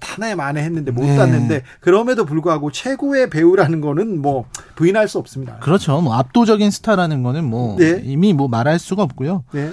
타네 0.00 0.34
마네 0.34 0.62
했는데 0.62 0.90
못 0.92 1.02
네. 1.02 1.16
땄는데 1.16 1.62
그럼에도 1.80 2.24
불구하고 2.24 2.70
최고의 2.70 3.28
배우라는 3.30 3.80
거는 3.80 4.20
뭐 4.22 4.46
부인할 4.76 5.08
수 5.08 5.18
없습니다. 5.18 5.56
그렇죠. 5.58 6.00
뭐 6.00 6.14
압도적인 6.14 6.70
스타라는 6.70 7.22
거는 7.22 7.44
뭐 7.44 7.76
네. 7.78 8.00
이미 8.04 8.32
뭐 8.32 8.48
말할 8.48 8.78
수가 8.78 9.02
없고요. 9.02 9.44
네. 9.52 9.70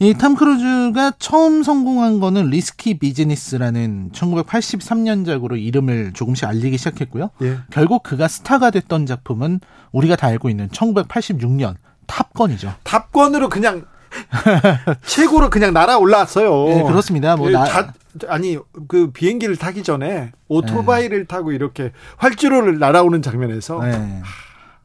이 0.00 0.09
탐 0.09 0.36
크루즈가 0.36 1.14
처음 1.18 1.64
성공한 1.64 2.20
거는 2.20 2.50
리스키 2.50 3.00
비즈니스라는 3.00 4.10
1983년작으로 4.12 5.60
이름을 5.60 6.12
조금씩 6.12 6.46
알리기 6.46 6.78
시작했고요. 6.78 7.30
예. 7.42 7.58
결국 7.70 8.04
그가 8.04 8.28
스타가 8.28 8.70
됐던 8.70 9.06
작품은 9.06 9.58
우리가 9.90 10.14
다 10.14 10.28
알고 10.28 10.50
있는 10.50 10.68
1986년 10.68 11.74
탑건이죠. 12.08 12.74
탑건으로 12.82 13.48
그냥 13.48 13.84
최고로 15.04 15.50
그냥 15.50 15.72
날아 15.72 15.98
올라왔어요. 15.98 16.68
네, 16.68 16.82
그렇습니다. 16.82 17.36
뭐 17.36 17.48
예, 17.48 17.52
나- 17.52 17.64
자- 17.66 17.92
아니 18.28 18.58
그 18.88 19.10
비행기를 19.12 19.56
타기 19.56 19.82
전에 19.84 20.32
오토바이를 20.48 21.26
타고 21.26 21.52
이렇게 21.52 21.92
활주로를 22.16 22.78
날아오는 22.80 23.22
장면에서 23.22 23.80
네. 23.82 24.22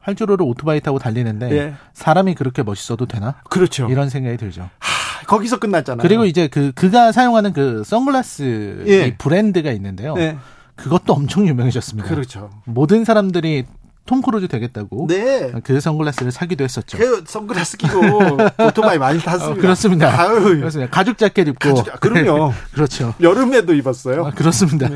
활주로를 0.00 0.44
오토바이 0.46 0.80
타고 0.80 0.98
달리는데 0.98 1.50
예. 1.52 1.74
사람이 1.94 2.34
그렇게 2.34 2.62
멋있어도 2.62 3.06
되나? 3.06 3.36
그렇죠. 3.50 3.88
이런 3.90 4.10
생각이 4.10 4.36
들죠. 4.36 4.68
하, 4.78 5.26
거기서 5.26 5.58
끝났잖아요. 5.58 6.02
그리고 6.06 6.26
이제 6.26 6.46
그 6.46 6.72
그가 6.74 7.10
사용하는 7.10 7.52
그 7.54 7.82
선글라스 7.84 8.84
예. 8.86 9.06
이 9.06 9.16
브랜드가 9.16 9.72
있는데요. 9.72 10.14
네. 10.14 10.36
그것도 10.76 11.14
엄청 11.14 11.48
유명해졌습니다. 11.48 12.08
그렇죠. 12.08 12.50
모든 12.66 13.04
사람들이 13.04 13.64
톰 14.06 14.20
크루즈 14.20 14.48
되겠다고 14.48 15.06
네. 15.08 15.50
그 15.64 15.80
선글라스를 15.80 16.30
사기도 16.30 16.62
했었죠. 16.62 16.98
그 16.98 17.24
선글라스 17.26 17.78
끼고 17.78 17.98
오토바이 18.68 18.98
많이 18.98 19.18
탔습니다. 19.18 19.58
어, 19.58 19.60
그렇습니다. 19.60 20.20
아유, 20.20 20.40
그렇습니다. 20.58 20.90
가죽 20.90 21.16
자켓 21.16 21.48
입고 21.48 21.74
가죽- 21.74 22.00
그럼요. 22.00 22.52
그렇죠. 22.74 23.14
여름에도 23.22 23.72
입었어요. 23.72 24.26
아, 24.26 24.30
그렇습니다. 24.32 24.90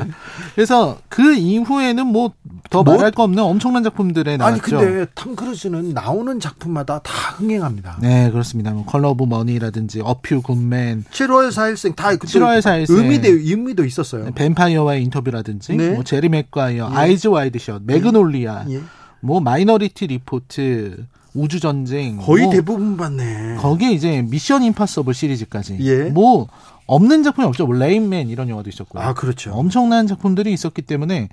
그래서 0.53 0.99
그 1.09 1.33
이후에는 1.33 2.05
뭐더 2.05 2.83
뭐- 2.83 2.83
말할 2.83 3.11
거 3.11 3.23
없는 3.23 3.41
엄청난 3.43 3.81
작품들에 3.83 4.37
나왔죠. 4.37 4.53
아니 4.53 4.61
근데 4.61 5.05
톰 5.15 5.35
크루즈는 5.35 5.89
나오는 5.95 6.39
작품마다 6.39 6.99
다 6.99 7.11
흥행합니다. 7.37 7.97
네, 8.01 8.29
그렇습니다. 8.29 8.71
뭐 8.71 8.85
컬러 8.85 9.09
오브 9.09 9.23
머니라든지 9.23 10.01
어퓨 10.03 10.43
굿맨, 10.43 11.05
7월 11.09 11.49
4일생 11.49 11.95
다 11.95 12.11
그때 12.11 12.27
7월 12.27 12.59
4일생. 12.61 12.91
의미도 12.95 13.27
의미도 13.27 13.85
있었어요. 13.85 14.31
뱀파이어와의 14.35 15.01
인터뷰라든지 15.05 15.75
네. 15.75 15.89
뭐 15.89 16.03
제리 16.03 16.29
맥과이어, 16.29 16.91
아이즈 16.93 17.27
와이드 17.27 17.57
셧, 17.57 17.81
매그놀리아, 17.83 18.65
예. 18.69 18.81
뭐 19.21 19.39
마이너리티 19.39 20.07
리포트, 20.07 21.05
우주 21.33 21.59
전쟁 21.59 22.17
거의 22.17 22.43
뭐 22.45 22.53
대부분 22.53 22.97
봤네. 22.97 23.55
거기에 23.57 23.91
이제 23.91 24.21
미션 24.23 24.63
임파서블 24.63 25.13
시리즈까지 25.13 25.77
예. 25.81 26.03
뭐 26.09 26.47
없는 26.87 27.23
작품이 27.23 27.47
없죠. 27.47 27.67
뭐 27.67 27.75
레인맨 27.75 28.29
이런 28.29 28.49
영화도 28.49 28.69
있었고. 28.69 28.99
아 28.99 29.13
그렇죠. 29.13 29.51
엄청난 29.53 30.07
작품들이 30.07 30.51
있었기 30.53 30.81
때문에 30.81 31.29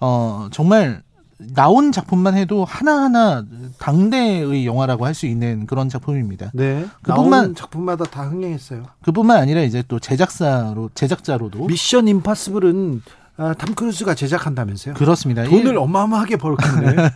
어 0.00 0.48
정말 0.52 1.02
나온 1.54 1.90
작품만 1.90 2.36
해도 2.36 2.66
하나하나 2.66 3.46
당대의 3.78 4.66
영화라고 4.66 5.06
할 5.06 5.14
수 5.14 5.24
있는 5.24 5.64
그런 5.66 5.88
작품입니다. 5.88 6.50
네. 6.52 6.84
그뿐만- 7.02 7.56
작품마다 7.56 8.04
다 8.04 8.24
흥행했어요. 8.24 8.82
그뿐만 9.02 9.38
아니라 9.38 9.62
이제 9.62 9.82
또 9.88 9.98
제작사로 9.98 10.90
제작자로도 10.94 11.64
미션 11.64 12.08
임파서블은 12.08 13.00
아, 13.40 13.54
탐 13.54 13.74
크루즈가 13.74 14.14
제작한다면서요? 14.14 14.92
그렇습니다. 14.94 15.44
돈을 15.44 15.78
어마어마하게 15.78 16.36
벌었겠네. 16.36 17.10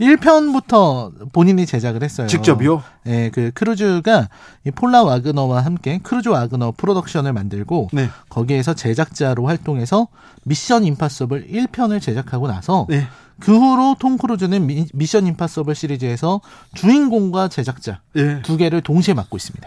1편부터 0.00 1.10
본인이 1.32 1.64
제작을 1.64 2.02
했어요. 2.02 2.26
직접이요? 2.26 2.82
예, 3.06 3.30
그 3.32 3.52
크루즈가 3.54 4.28
이 4.66 4.70
폴라 4.70 5.02
와그너와 5.02 5.62
함께 5.62 5.98
크루즈 6.02 6.28
와그너 6.28 6.74
프로덕션을 6.76 7.32
만들고 7.32 7.88
네. 7.94 8.10
거기에서 8.28 8.74
제작자로 8.74 9.46
활동해서 9.46 10.08
미션 10.44 10.84
임파서블 10.84 11.48
1편을 11.48 12.02
제작하고 12.02 12.48
나서 12.48 12.86
네. 12.90 13.08
그 13.40 13.56
후로 13.56 13.96
톰 13.98 14.18
크루즈는 14.18 14.66
미, 14.66 14.86
미션 14.92 15.26
임파서블 15.26 15.74
시리즈에서 15.74 16.42
주인공과 16.74 17.48
제작자 17.48 18.02
예. 18.16 18.42
두 18.42 18.58
개를 18.58 18.82
동시에 18.82 19.14
맡고 19.14 19.38
있습니다. 19.38 19.66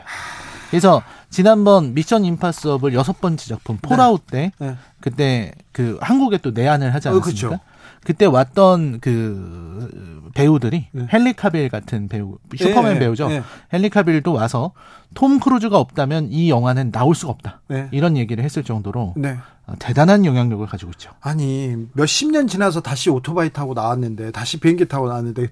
그래서 0.69 1.01
지난번 1.29 1.93
미션 1.93 2.25
임파서블 2.25 2.93
여섯 2.93 3.19
번째 3.21 3.47
작품 3.47 3.77
폴아웃 3.77 4.25
때 4.27 4.51
네. 4.59 4.75
그때 4.99 5.53
그 5.71 5.97
한국에 6.01 6.37
또 6.37 6.51
내한을 6.51 6.93
하지 6.93 7.07
어, 7.07 7.11
않았습니까? 7.11 7.49
그쵸. 7.49 7.59
그때 8.03 8.25
왔던 8.25 8.99
그 8.99 10.29
배우들이 10.35 10.87
네. 10.91 11.07
헨리 11.11 11.33
카빌 11.33 11.69
같은 11.69 12.07
배우 12.07 12.37
슈퍼맨 12.55 12.95
예, 12.95 12.99
배우죠. 12.99 13.31
예. 13.31 13.43
헨리 13.73 13.89
카빌도 13.89 14.31
와서 14.31 14.73
톰 15.15 15.39
크루즈가 15.39 15.79
없다면 15.79 16.29
이 16.31 16.49
영화는 16.49 16.91
나올 16.91 17.15
수가 17.15 17.31
없다. 17.31 17.61
네. 17.67 17.87
이런 17.91 18.15
얘기를 18.15 18.43
했을 18.43 18.63
정도로 18.63 19.15
네. 19.17 19.37
어, 19.65 19.73
대단한 19.79 20.23
영향력을 20.23 20.65
가지고 20.67 20.91
있죠. 20.91 21.11
아니 21.19 21.75
몇십 21.93 22.31
년 22.31 22.47
지나서 22.47 22.81
다시 22.81 23.09
오토바이 23.09 23.49
타고 23.49 23.73
나왔는데 23.73 24.31
다시 24.31 24.59
비행기 24.59 24.87
타고 24.87 25.07
나왔는데 25.07 25.47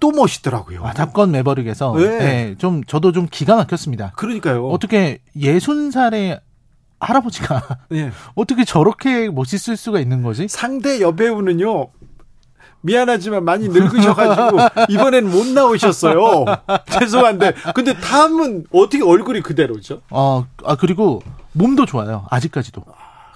또 0.00 0.10
멋있더라고요. 0.10 0.84
아, 0.84 0.92
탑건 0.92 1.30
매버릭에서 1.30 1.94
네. 1.96 2.04
예, 2.04 2.54
좀 2.58 2.82
저도 2.84 3.12
좀 3.12 3.26
기가 3.30 3.56
막혔습니다. 3.56 4.12
그러니까요. 4.16 4.66
어떻게 4.68 5.18
예순 5.36 5.90
살의 5.90 6.40
할아버지가 6.98 7.62
예. 7.92 8.10
어떻게 8.34 8.64
저렇게 8.64 9.28
멋있을 9.30 9.76
수가 9.76 10.00
있는 10.00 10.22
거지? 10.22 10.48
상대 10.48 11.00
여배우는요. 11.00 11.88
미안하지만 12.82 13.44
많이 13.44 13.68
늙으셔가지고 13.68 14.58
이번엔 14.88 15.30
못 15.30 15.46
나오셨어요. 15.46 16.46
죄송한데 16.90 17.54
근데 17.74 17.94
다음은 17.94 18.64
어떻게 18.72 19.04
얼굴이 19.04 19.42
그대로죠? 19.42 20.00
어, 20.10 20.46
아 20.64 20.76
그리고 20.76 21.22
몸도 21.52 21.84
좋아요. 21.84 22.26
아직까지도. 22.30 22.82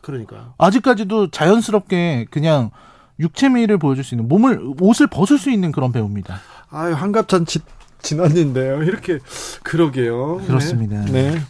그러니까요. 0.01 0.55
아직까지도 0.59 1.31
자연스럽게 1.31 2.27
그냥 2.31 2.71
육체미를 3.19 3.79
보여줄 3.79 4.05
수 4.05 4.15
있는 4.15 4.29
몸을 4.29 4.75
옷을 4.81 5.07
벗을 5.07 5.39
수 5.39 5.51
있는 5.51 5.73
그런 5.73 5.93
배우입니다. 5.93 6.41
아유 6.71 6.95
환갑잔치 6.95 7.61
지났는데요. 8.03 8.83
이렇게 8.83 9.19
그러게요. 9.63 10.39
그렇습니다. 10.47 11.05
네. 11.07 11.41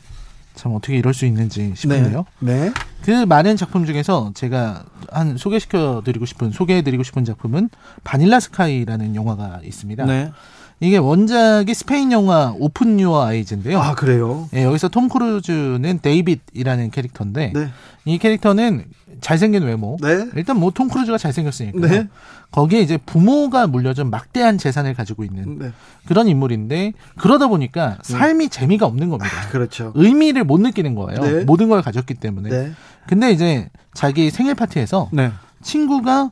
참 0.54 0.72
어떻게 0.72 0.96
이럴 0.96 1.14
수 1.14 1.26
있는지 1.26 1.72
싶은데요. 1.74 2.26
네. 2.38 2.72
그 3.02 3.10
많은 3.10 3.56
작품 3.56 3.86
중에서 3.86 4.30
제가 4.34 4.84
한 5.10 5.36
소개시켜 5.36 6.02
드리고 6.04 6.26
싶은 6.26 6.52
소개해 6.52 6.82
드리고 6.82 7.02
싶은 7.02 7.24
작품은 7.24 7.70
바닐라 8.04 8.38
스카이라는 8.38 9.16
영화가 9.16 9.60
있습니다. 9.64 10.04
네. 10.06 10.32
이게 10.80 10.96
원작이 10.98 11.72
스페인 11.72 12.12
영화 12.12 12.54
오픈 12.58 12.98
유어 13.00 13.24
아이즈인데요. 13.26 13.78
아 13.80 13.94
그래요. 13.94 14.48
예, 14.54 14.64
여기서 14.64 14.88
톰 14.88 15.08
크루즈는 15.08 16.00
데이빗이라는 16.02 16.90
캐릭터인데 16.90 17.52
네. 17.54 17.68
이 18.04 18.18
캐릭터는 18.18 18.84
잘생긴 19.20 19.62
외모. 19.62 19.96
네. 20.02 20.28
일단 20.34 20.58
뭐 20.58 20.70
톰 20.72 20.88
크루즈가 20.88 21.16
잘생겼으니까 21.16 21.88
네. 21.88 22.08
거기에 22.50 22.80
이제 22.80 22.98
부모가 22.98 23.66
물려준 23.66 24.10
막대한 24.10 24.58
재산을 24.58 24.94
가지고 24.94 25.24
있는 25.24 25.58
네. 25.58 25.72
그런 26.06 26.28
인물인데 26.28 26.92
그러다 27.18 27.46
보니까 27.48 27.98
삶이 28.02 28.48
재미가 28.48 28.84
없는 28.86 29.08
겁니다. 29.08 29.30
그렇죠. 29.50 29.92
의미를 29.94 30.44
못 30.44 30.60
느끼는 30.60 30.94
거예요. 30.96 31.20
네. 31.20 31.44
모든 31.44 31.68
걸 31.68 31.80
가졌기 31.82 32.14
때문에. 32.14 32.50
네. 32.50 32.72
근데 33.06 33.30
이제 33.30 33.70
자기 33.94 34.30
생일 34.30 34.54
파티에서 34.54 35.08
네. 35.12 35.30
친구가 35.62 36.30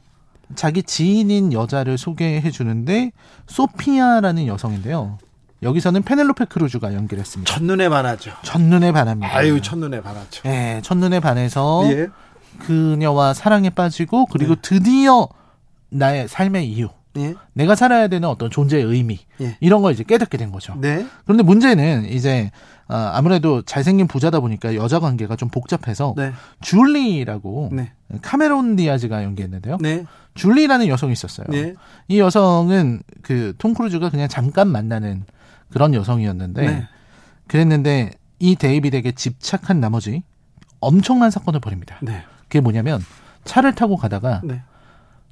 자기 0.54 0.82
지인인 0.82 1.52
여자를 1.52 1.98
소개해 1.98 2.50
주는데 2.50 3.12
소피아라는 3.46 4.46
여성인데요. 4.46 5.18
여기서는 5.62 6.02
페넬로페 6.02 6.46
크루즈가 6.46 6.92
연기했습니다. 6.94 7.52
첫눈에 7.52 7.88
반하죠. 7.88 8.32
첫눈에 8.42 8.92
반합니다. 8.92 9.34
아유 9.34 9.60
첫눈에 9.60 10.00
반하죠. 10.00 10.42
예, 10.46 10.80
첫눈에 10.82 11.20
반해서 11.20 11.84
예. 11.92 12.08
그녀와 12.58 13.34
사랑에 13.34 13.70
빠지고 13.70 14.26
그리고 14.26 14.56
네. 14.56 14.60
드디어 14.62 15.28
나의 15.90 16.26
삶의 16.26 16.68
이유, 16.68 16.88
예. 17.16 17.34
내가 17.52 17.74
살아야 17.74 18.08
되는 18.08 18.28
어떤 18.28 18.50
존재의 18.50 18.84
의미 18.84 19.20
예. 19.40 19.56
이런 19.60 19.82
걸 19.82 19.92
이제 19.92 20.02
깨닫게 20.02 20.36
된 20.36 20.50
거죠. 20.50 20.74
네. 20.80 21.06
그런데 21.24 21.42
문제는 21.42 22.06
이제 22.06 22.50
어, 22.88 22.94
아무래도 22.94 23.62
잘생긴 23.62 24.06
부자다 24.06 24.40
보니까 24.40 24.74
여자 24.74 24.98
관계가 24.98 25.36
좀 25.36 25.48
복잡해서 25.48 26.14
네. 26.16 26.32
줄리라고 26.60 27.70
네. 27.72 27.92
카메론 28.20 28.76
디아즈가 28.76 29.24
연기했는데요. 29.24 29.78
네. 29.80 30.04
줄리라는 30.34 30.88
여성이 30.88 31.12
있었어요. 31.12 31.46
네. 31.50 31.74
이 32.08 32.18
여성은 32.18 33.02
그 33.22 33.54
톰 33.58 33.74
크루즈가 33.74 34.10
그냥 34.10 34.28
잠깐 34.28 34.68
만나는 34.68 35.24
그런 35.70 35.94
여성이었는데 35.94 36.66
네. 36.66 36.88
그랬는데 37.48 38.10
이 38.38 38.56
데이빗에게 38.56 39.12
집착한 39.12 39.80
나머지 39.80 40.22
엄청난 40.80 41.30
사건을 41.30 41.60
벌입니다. 41.60 41.96
네. 42.02 42.24
그게 42.42 42.60
뭐냐면 42.60 43.00
차를 43.44 43.74
타고 43.74 43.96
가다가 43.96 44.40
네. 44.44 44.62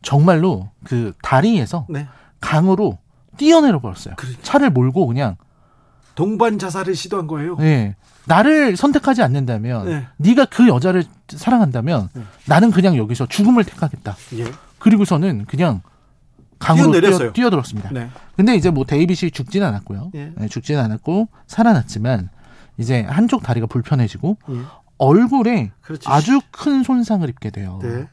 정말로 0.02 0.70
그 0.84 1.12
다리에서 1.22 1.86
네. 1.88 2.08
강으로 2.40 2.98
뛰어내려 3.36 3.80
버렸어요. 3.80 4.14
그렇죠. 4.16 4.40
차를 4.42 4.70
몰고 4.70 5.06
그냥 5.06 5.36
동반 6.14 6.58
자살을 6.58 6.94
시도한 6.94 7.26
거예요. 7.26 7.56
예. 7.60 7.96
나를 8.26 8.76
선택하지 8.76 9.22
않는다면 9.22 9.86
네. 9.86 10.06
네가 10.18 10.46
그 10.46 10.68
여자를 10.68 11.04
사랑한다면 11.28 12.08
네. 12.12 12.22
나는 12.46 12.70
그냥 12.70 12.96
여기서 12.96 13.26
죽음을 13.26 13.64
택하겠다. 13.64 14.16
예. 14.38 14.44
그리고서는 14.78 15.46
그냥 15.46 15.82
강으로. 16.58 16.92
뛰어, 17.32 17.50
들었습니다 17.50 17.90
네. 17.90 18.10
근데 18.36 18.54
이제 18.54 18.70
뭐 18.70 18.84
데이빗이 18.84 19.30
죽지는 19.30 19.66
않았고요. 19.66 20.10
예. 20.14 20.32
예, 20.40 20.48
죽지는 20.48 20.80
않았고 20.82 21.28
살아났지만 21.46 22.28
이제 22.78 23.02
한쪽 23.02 23.42
다리가 23.42 23.66
불편해지고 23.66 24.36
예. 24.50 24.60
얼굴에 24.98 25.72
그렇지. 25.80 26.08
아주 26.08 26.40
큰 26.50 26.82
손상을 26.82 27.26
입게 27.28 27.50
돼요. 27.50 27.78
네. 27.82 28.06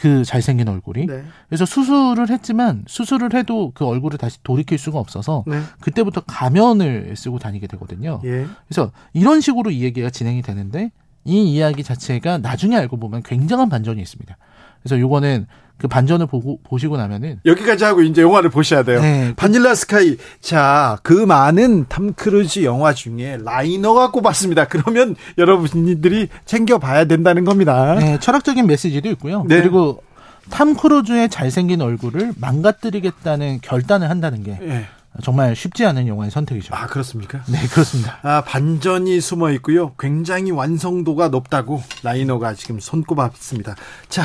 그 0.00 0.24
잘생긴 0.24 0.66
얼굴이. 0.68 1.06
네. 1.06 1.22
그래서 1.48 1.66
수술을 1.66 2.30
했지만 2.30 2.84
수술을 2.86 3.34
해도 3.34 3.70
그 3.74 3.84
얼굴을 3.84 4.16
다시 4.16 4.42
돌이킬 4.42 4.78
수가 4.78 4.98
없어서 4.98 5.44
네. 5.46 5.60
그때부터 5.80 6.22
가면을 6.22 7.14
쓰고 7.16 7.38
다니게 7.38 7.66
되거든요. 7.66 8.20
예. 8.24 8.46
그래서 8.66 8.92
이런 9.12 9.42
식으로 9.42 9.70
이 9.70 9.82
얘기가 9.82 10.08
진행이 10.08 10.40
되는데 10.40 10.90
이 11.24 11.52
이야기 11.52 11.82
자체가 11.84 12.38
나중에 12.38 12.76
알고 12.76 12.98
보면 12.98 13.22
굉장한 13.22 13.68
반전이 13.68 14.00
있습니다. 14.00 14.36
그래서 14.82 14.98
요거는 14.98 15.46
그 15.76 15.88
반전을 15.88 16.26
보고 16.26 16.60
보시고 16.62 16.98
나면은 16.98 17.40
여기까지 17.46 17.84
하고 17.84 18.02
이제 18.02 18.20
영화를 18.20 18.50
보셔야 18.50 18.82
돼요. 18.82 19.00
네. 19.00 19.32
바닐라 19.34 19.74
스카이. 19.74 20.18
자, 20.40 20.98
그 21.02 21.12
많은 21.12 21.86
탐 21.88 22.12
크루즈 22.12 22.64
영화 22.64 22.92
중에 22.92 23.38
라이너가 23.42 24.10
꼽았습니다. 24.10 24.66
그러면 24.66 25.16
여러분들이 25.38 26.28
챙겨 26.44 26.78
봐야 26.78 27.06
된다는 27.06 27.44
겁니다. 27.44 27.94
네, 27.94 28.18
철학적인 28.20 28.66
메시지도 28.66 29.08
있고요. 29.10 29.44
네. 29.48 29.56
그리고 29.56 30.02
탐 30.50 30.74
크루즈의 30.74 31.30
잘생긴 31.30 31.80
얼굴을 31.80 32.32
망가뜨리겠다는 32.36 33.60
결단을 33.62 34.10
한다는 34.10 34.42
게 34.42 34.58
예. 34.60 34.86
정말 35.22 35.56
쉽지 35.56 35.84
않은 35.86 36.06
영화의 36.06 36.30
선택이죠. 36.30 36.74
아, 36.74 36.86
그렇습니까? 36.86 37.42
네, 37.46 37.58
그렇습니다. 37.66 38.18
아, 38.22 38.42
반전이 38.42 39.20
숨어 39.20 39.50
있고요. 39.52 39.92
굉장히 39.98 40.50
완성도가 40.52 41.28
높다고 41.28 41.82
라이너가 42.02 42.54
지금 42.54 42.78
손꼽았습니다. 42.78 43.74
자, 44.08 44.24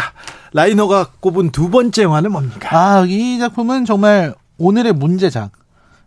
라이너가 0.54 1.10
꼽은 1.20 1.50
두 1.52 1.70
번째 1.70 2.04
영화는 2.04 2.32
뭡니까? 2.32 2.70
아, 2.78 3.06
이 3.08 3.40
작품은 3.40 3.86
정말 3.86 4.36
오늘의 4.58 4.94
문제작. 4.94 5.52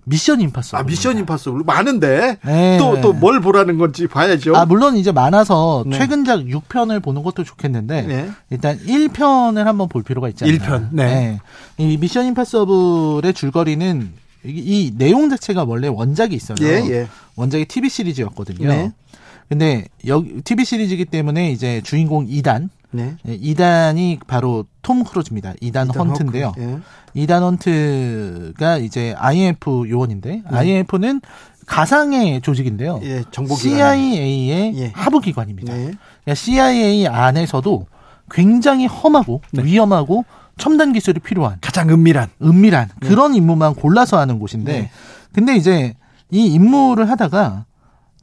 미션 0.04 0.40
임파서블. 0.40 0.80
아, 0.80 0.86
미션 0.86 1.18
임파서블 1.18 1.64
많은데 1.66 2.38
네. 2.42 2.78
또 2.78 2.98
또 3.02 3.12
뭘 3.12 3.40
보라는 3.40 3.76
건지 3.76 4.06
봐야죠. 4.06 4.56
아, 4.56 4.64
물론 4.64 4.96
이제 4.96 5.12
많아서 5.12 5.84
네. 5.86 5.98
최근작 5.98 6.44
6편을 6.46 7.02
보는 7.02 7.22
것도 7.24 7.44
좋겠는데 7.44 8.02
네. 8.02 8.30
일단 8.48 8.78
1편을 8.78 9.64
한번 9.64 9.88
볼 9.88 10.02
필요가 10.02 10.28
않나. 10.28 10.34
1편, 10.50 10.88
네. 10.92 11.40
이 11.76 11.98
미션 11.98 12.24
임파서블의 12.26 13.34
줄거리는 13.34 14.12
이, 14.44 14.50
이 14.50 14.92
내용 14.96 15.28
자체가 15.30 15.64
원래 15.64 15.88
원작이 15.88 16.34
있어요. 16.34 16.56
예, 16.62 16.88
예. 16.90 17.08
원작이 17.36 17.66
TV 17.66 17.88
시리즈였거든요. 17.88 18.68
네. 18.68 18.92
근데 19.48 19.86
여기 20.06 20.42
TV 20.42 20.64
시리즈이기 20.64 21.06
때문에 21.06 21.50
이제 21.50 21.80
주인공 21.82 22.26
2단 22.26 22.68
네. 22.90 23.16
2단이 23.26 24.26
바로 24.26 24.64
톰 24.82 25.04
크루즈입니다. 25.04 25.54
2단, 25.54 25.94
헌트인데요. 25.94 26.48
허크, 26.48 26.60
예. 26.60 26.78
이단 27.14 27.42
헌트가 27.42 28.78
이제 28.78 29.14
IMF 29.18 29.88
요원인데 29.88 30.42
IMF는 30.46 31.20
가상의 31.66 32.40
조직인데요. 32.40 32.98
네. 32.98 33.06
예. 33.18 33.24
CIA의 33.54 34.78
예. 34.78 34.92
하부 34.94 35.20
기관입니다. 35.20 35.74
네. 35.74 35.92
그러니까 36.24 36.34
CIA 36.34 37.06
안에서도 37.06 37.86
굉장히 38.30 38.86
험하고 38.86 39.42
네. 39.52 39.64
위험하고 39.64 40.24
첨단 40.58 40.92
기술이 40.92 41.20
필요한 41.20 41.56
가장 41.60 41.88
은밀한. 41.88 42.28
은밀한 42.42 42.88
그런 43.00 43.34
임무만 43.34 43.74
골라서 43.74 44.18
하는 44.18 44.38
곳인데 44.38 44.72
네. 44.72 44.90
근데 45.32 45.56
이제 45.56 45.94
이 46.30 46.46
임무를 46.46 47.08
하다가 47.10 47.64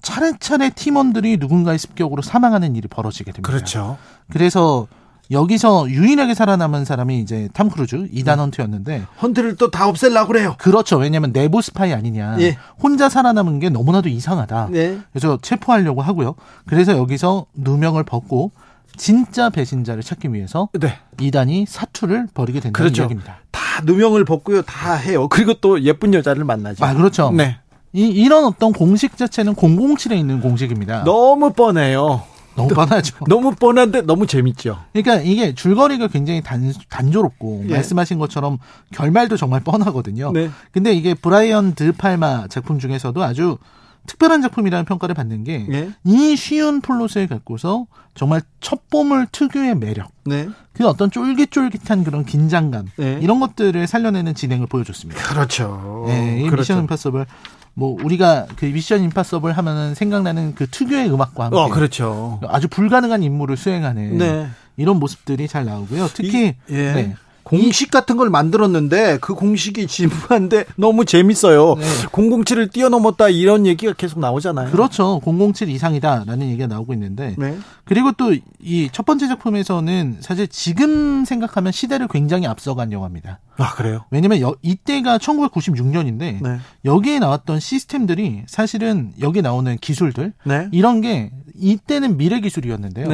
차례차례 0.02 0.69
팀원들이 0.69 1.38
누군가의 1.38 1.80
습격으로 1.80 2.21
사망하는 2.21 2.76
일이 2.76 2.88
벌어지게 2.88 3.32
됩니다. 3.32 3.50
그렇죠. 3.50 3.98
그래서 4.32 4.88
여기서 5.32 5.89
유일하게 5.89 6.36
살아남은 6.36 6.86
사람이 6.86 7.19
이제 7.19 7.50
탐 7.54 7.69
크루즈 7.71 7.95
네. 7.95 8.08
이단 8.12 8.38
헌트였는데 8.39 9.06
헌트를 9.24 9.56
또 9.56 9.71
다 9.71 9.88
없애려고 9.88 10.28
그래요. 10.28 10.56
그렇죠. 10.60 10.98
왜냐하면 10.98 11.34
내부 11.34 11.63
스파이 11.63 11.93
아니냐. 11.93 12.38
예. 12.41 12.58
혼자 12.80 13.10
살아남은 13.10 13.60
게 13.60 13.69
너무나도 13.69 14.08
이상하다. 14.10 14.69
네. 14.71 15.00
그래서 15.12 15.39
체포하려고 15.41 16.04
하고요. 16.04 16.36
그래서 16.67 16.95
여기서 16.95 17.48
누명을 17.56 18.04
벗고 18.04 18.52
진짜 18.95 19.49
배신자를 19.49 20.03
찾기 20.03 20.34
위해서 20.34 20.69
네. 20.79 20.97
이단이 21.19 21.65
사투를 21.67 22.27
벌이게 22.34 22.60
된다는 22.60 22.73
그렇죠. 22.73 23.03
이야기입니다. 23.03 23.38
다 23.51 23.81
누명을 23.84 24.25
벗고요. 24.25 24.62
다 24.63 24.95
해요. 24.95 25.27
그리고 25.27 25.53
또 25.55 25.81
예쁜 25.84 26.13
여자를 26.13 26.43
만나죠. 26.43 26.84
아 26.84 26.93
그렇죠. 26.93 27.31
네. 27.31 27.58
이, 27.93 28.08
이런 28.08 28.45
어떤 28.45 28.73
공식 28.73 29.15
자체는 29.17 29.55
007에 29.55 30.17
있는 30.17 30.41
공식입니다. 30.41 31.03
너무 31.05 31.53
뻔해요. 31.53 32.23
너무 32.55 32.69
뻔하죠. 32.69 33.17
너무 33.27 33.53
뻔한데 33.53 34.01
너무 34.01 34.27
재밌죠. 34.27 34.79
그러니까 34.93 35.21
이게 35.21 35.53
줄거리가 35.53 36.08
굉장히 36.08 36.41
단, 36.41 36.73
단조롭고 36.89 37.65
예. 37.67 37.73
말씀하신 37.73 38.17
것처럼 38.17 38.58
결말도 38.93 39.38
정말 39.38 39.62
뻔하거든요. 39.62 40.31
네. 40.31 40.49
근데 40.71 40.93
이게 40.93 41.13
브라이언 41.13 41.75
드 41.75 41.91
팔마 41.91 42.47
작품 42.47 42.79
중에서도 42.79 43.21
아주 43.23 43.58
특별한 44.05 44.41
작품이라는 44.41 44.85
평가를 44.85 45.15
받는 45.15 45.43
게 45.43 45.60
이 45.60 45.67
예. 45.71 46.35
쉬운 46.35 46.81
플롯을 46.81 47.27
갖고서 47.27 47.87
정말 48.13 48.41
첩보물 48.61 49.27
특유의 49.31 49.75
매력, 49.75 50.11
네. 50.25 50.47
그 50.73 50.87
어떤 50.87 51.11
쫄깃쫄깃한 51.11 52.03
그런 52.03 52.25
긴장감 52.25 52.87
네. 52.97 53.19
이런 53.21 53.39
것들을 53.39 53.87
살려내는 53.87 54.35
진행을 54.35 54.67
보여줬습니다. 54.67 55.21
그렇죠. 55.21 56.05
예, 56.09 56.31
이 56.39 56.43
미션 56.43 56.49
그렇죠. 56.49 56.73
임파서블 56.79 57.25
뭐 57.73 57.97
우리가 58.01 58.45
그 58.55 58.65
미션 58.65 59.03
임파서블 59.03 59.51
하면은 59.51 59.95
생각나는 59.95 60.55
그 60.55 60.67
특유의 60.69 61.11
음악과 61.11 61.45
함께 61.45 61.57
어, 61.57 61.67
그렇죠. 61.69 62.39
아주 62.47 62.67
불가능한 62.69 63.21
임무를 63.23 63.57
수행하는 63.57 64.17
네. 64.17 64.47
이런 64.77 64.97
모습들이 64.99 65.47
잘 65.47 65.65
나오고요. 65.65 66.07
특히 66.13 66.55
이- 66.69 66.73
예. 66.73 67.15
네. 67.51 67.58
공식 67.58 67.91
같은 67.91 68.17
걸 68.17 68.29
만들었는데 68.29 69.19
그 69.21 69.34
공식이 69.36 69.86
진부한데 69.88 70.65
너무 70.77 71.05
재밌어요. 71.05 71.75
네. 71.75 71.86
007을 72.12 72.71
뛰어넘었다 72.71 73.29
이런 73.29 73.65
얘기가 73.67 73.93
계속 73.93 74.19
나오잖아요. 74.19 74.71
그렇죠. 74.71 75.21
007 75.23 75.69
이상이다라는 75.69 76.47
얘기가 76.49 76.67
나오고 76.67 76.93
있는데 76.93 77.36
네. 77.38 77.58
그리고 77.86 78.12
또 78.13 78.31
이 78.67 78.89
첫 78.91 79.05
번째 79.05 79.27
작품에서는 79.27 80.17
사실 80.21 80.47
지금 80.47 81.23
생각하면 81.23 81.71
시대를 81.71 82.08
굉장히 82.08 82.47
앞서간 82.47 82.91
영화입니다. 82.91 83.39
아, 83.58 83.73
그래요? 83.75 84.05
왜냐면 84.10 84.41
여- 84.41 84.55
이때가 84.63 85.19
1996년인데 85.19 86.41
네. 86.41 86.60
여기에 86.84 87.19
나왔던 87.19 87.60
시스템들이 87.60 88.43
사실은 88.47 89.12
여기 89.21 89.41
나오는 89.43 89.77
기술들 89.77 90.34
네. 90.45 90.67
이런 90.71 91.01
게 91.01 91.31
이때는 91.60 92.17
미래 92.17 92.39
기술이었는데요. 92.39 93.08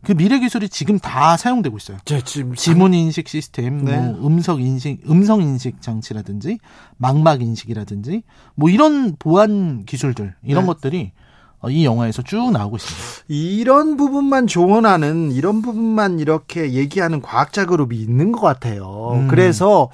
네. 0.00 0.06
그 0.06 0.14
미래 0.14 0.38
기술이 0.38 0.68
지금 0.68 0.98
다 0.98 1.36
사용되고 1.36 1.76
있어요. 1.76 1.98
제 2.04 2.22
지금 2.22 2.54
지문 2.54 2.94
인식 2.94 3.28
시스템, 3.28 3.84
네. 3.84 3.98
뭐 3.98 4.26
음성 4.26 4.60
인식, 4.60 5.00
음성 5.10 5.42
인식 5.42 5.82
장치라든지 5.82 6.58
망막 6.96 7.42
인식이라든지 7.42 8.22
뭐 8.54 8.70
이런 8.70 9.16
보안 9.18 9.84
기술들 9.84 10.34
이런 10.42 10.64
네. 10.64 10.66
것들이 10.66 11.12
어, 11.14 11.27
이 11.68 11.84
영화에서 11.84 12.22
쭉 12.22 12.52
나오고 12.52 12.76
있습니다. 12.76 13.24
이런 13.26 13.96
부분만 13.96 14.46
조언하는 14.46 15.32
이런 15.32 15.60
부분만 15.60 16.20
이렇게 16.20 16.72
얘기하는 16.72 17.20
과학자 17.20 17.66
그룹이 17.66 17.96
있는 17.96 18.30
것 18.30 18.40
같아요. 18.40 19.12
음. 19.14 19.28
그래서 19.28 19.90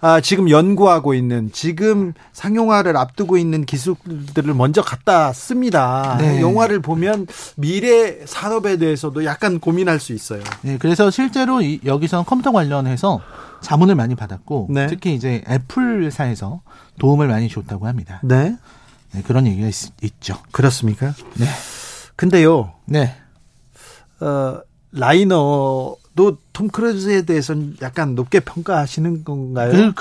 아, 0.00 0.20
지금 0.20 0.48
연구하고 0.48 1.14
있는 1.14 1.50
지금 1.52 2.12
상용화를 2.32 2.96
앞두고 2.96 3.36
있는 3.36 3.64
기술들을 3.64 4.54
먼저 4.54 4.80
갖다 4.80 5.32
씁니다. 5.32 6.16
네. 6.20 6.40
영화를 6.40 6.80
보면 6.80 7.26
미래 7.56 8.24
산업에 8.24 8.76
대해서도 8.76 9.24
약간 9.24 9.58
고민할 9.58 9.98
수 9.98 10.12
있어요. 10.12 10.42
네, 10.62 10.78
그래서 10.78 11.10
실제로 11.10 11.60
이, 11.60 11.80
여기서 11.84 12.22
컴퓨터 12.22 12.52
관련해서 12.52 13.20
자문을 13.60 13.96
많이 13.96 14.14
받았고 14.14 14.68
네. 14.70 14.86
특히 14.86 15.14
이제 15.14 15.42
애플사에서 15.48 16.60
도움을 17.00 17.26
많이 17.26 17.48
줬다고 17.48 17.88
합니다. 17.88 18.20
네, 18.22 18.56
네, 19.12 19.22
그런 19.22 19.46
얘기가 19.46 19.68
있, 19.68 19.74
있죠. 20.02 20.36
그렇습니까? 20.52 21.14
네, 21.34 21.46
근데요, 22.16 22.72
네, 22.84 23.14
어, 24.20 24.60
라이너도 24.92 26.38
톰 26.52 26.68
크루즈에 26.68 27.22
대해서는 27.22 27.76
약간 27.82 28.14
높게 28.14 28.40
평가하시는 28.40 29.22
건가요? 29.22 29.70
그. 29.70 29.92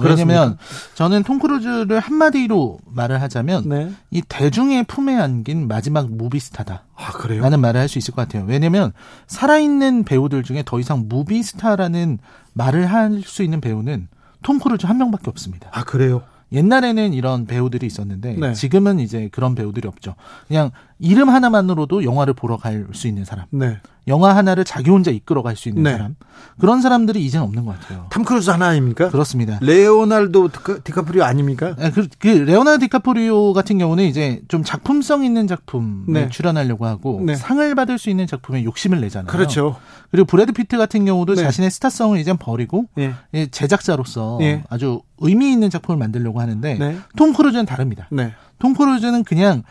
그렇습니까? 0.00 0.32
왜냐면 0.40 0.58
저는 0.94 1.24
톰 1.24 1.38
크루즈를 1.38 2.00
한마디로 2.00 2.78
말을 2.86 3.20
하자면 3.20 3.68
네. 3.68 3.92
이 4.10 4.22
대중의 4.22 4.84
품에 4.84 5.14
안긴 5.16 5.68
마지막 5.68 6.08
movie 6.10 6.41
star다. 6.41 6.84
아 6.96 7.12
그래요? 7.12 7.42
라는 7.42 7.60
말을 7.60 7.80
할 7.80 7.88
수 7.88 7.98
있을 7.98 8.14
것 8.14 8.22
같아요. 8.22 8.44
왜냐면 8.46 8.92
살아있는 9.26 10.04
배우들 10.04 10.44
중에 10.44 10.62
더 10.64 10.78
이상 10.80 11.06
movie 11.08 11.45
star라는 11.45 12.18
말을 12.54 12.86
할 12.86 13.22
수 13.24 13.42
있는 13.42 13.60
배우는 13.60 14.08
톰 14.42 14.58
크루즈 14.60 14.86
한 14.86 14.96
명밖에 14.98 15.28
없습니다. 15.30 15.68
아 15.72 15.82
그래요? 15.84 16.22
옛날에는 16.52 17.12
이런 17.12 17.46
배우들이 17.46 17.86
있었는데 17.86 18.34
네. 18.34 18.52
지금은 18.54 19.00
이제 19.00 19.28
그런 19.32 19.54
배우들이 19.54 19.86
없죠. 19.86 20.14
그냥 20.46 20.70
이름 21.00 21.28
하나만으로도 21.30 22.02
영화를 22.04 22.34
보러 22.34 22.56
갈 22.56 22.86
수 22.92 23.06
있는 23.06 23.24
사람, 23.24 23.46
네. 23.50 23.78
영화 24.08 24.34
하나를 24.34 24.64
자기 24.64 24.90
혼자 24.90 25.10
이끌어 25.10 25.42
갈 25.42 25.54
수 25.54 25.68
있는 25.68 25.82
네. 25.84 25.92
사람 25.92 26.16
그런 26.58 26.80
사람들이 26.80 27.24
이제는 27.24 27.44
없는 27.46 27.64
것 27.66 27.78
같아요. 27.78 28.06
탐 28.10 28.24
크루즈 28.24 28.50
하나입니까? 28.50 29.10
그렇습니다. 29.10 29.58
레오날도 29.60 30.48
디카- 30.48 30.82
디카프리오 30.82 31.22
아닙니까? 31.22 31.76
아, 31.78 31.90
그, 31.90 32.08
그 32.18 32.26
레오나르도 32.28 32.80
디카프리오 32.86 33.52
같은 33.52 33.78
경우는 33.78 34.04
이제 34.04 34.40
좀 34.48 34.64
작품성 34.64 35.24
있는 35.24 35.46
작품에 35.46 36.04
네. 36.08 36.28
출연하려고 36.30 36.86
하고 36.86 37.20
네. 37.24 37.34
상을 37.36 37.74
받을 37.74 37.98
수 37.98 38.10
있는 38.10 38.26
작품에 38.26 38.64
욕심을 38.64 39.00
내잖아요. 39.00 39.30
그렇죠. 39.30 39.76
그리고 40.10 40.26
브래드 40.26 40.52
피트 40.52 40.78
같은 40.78 41.04
경우도 41.04 41.34
네. 41.34 41.42
자신의 41.42 41.70
스타성을 41.70 42.18
이제 42.18 42.32
버리고 42.32 42.86
예. 42.98 43.14
예, 43.34 43.46
제작자로서 43.46 44.38
예. 44.42 44.64
아주 44.70 45.02
의미 45.18 45.52
있는 45.52 45.70
작품을 45.70 45.98
만들려고 45.98 46.40
하는데 46.40 46.74
네. 46.74 46.96
톰 47.16 47.32
크루즈는 47.32 47.66
다릅니다. 47.66 48.08
네. 48.10 48.32
톰 48.58 48.74
크루즈는 48.74 49.24
그냥 49.24 49.62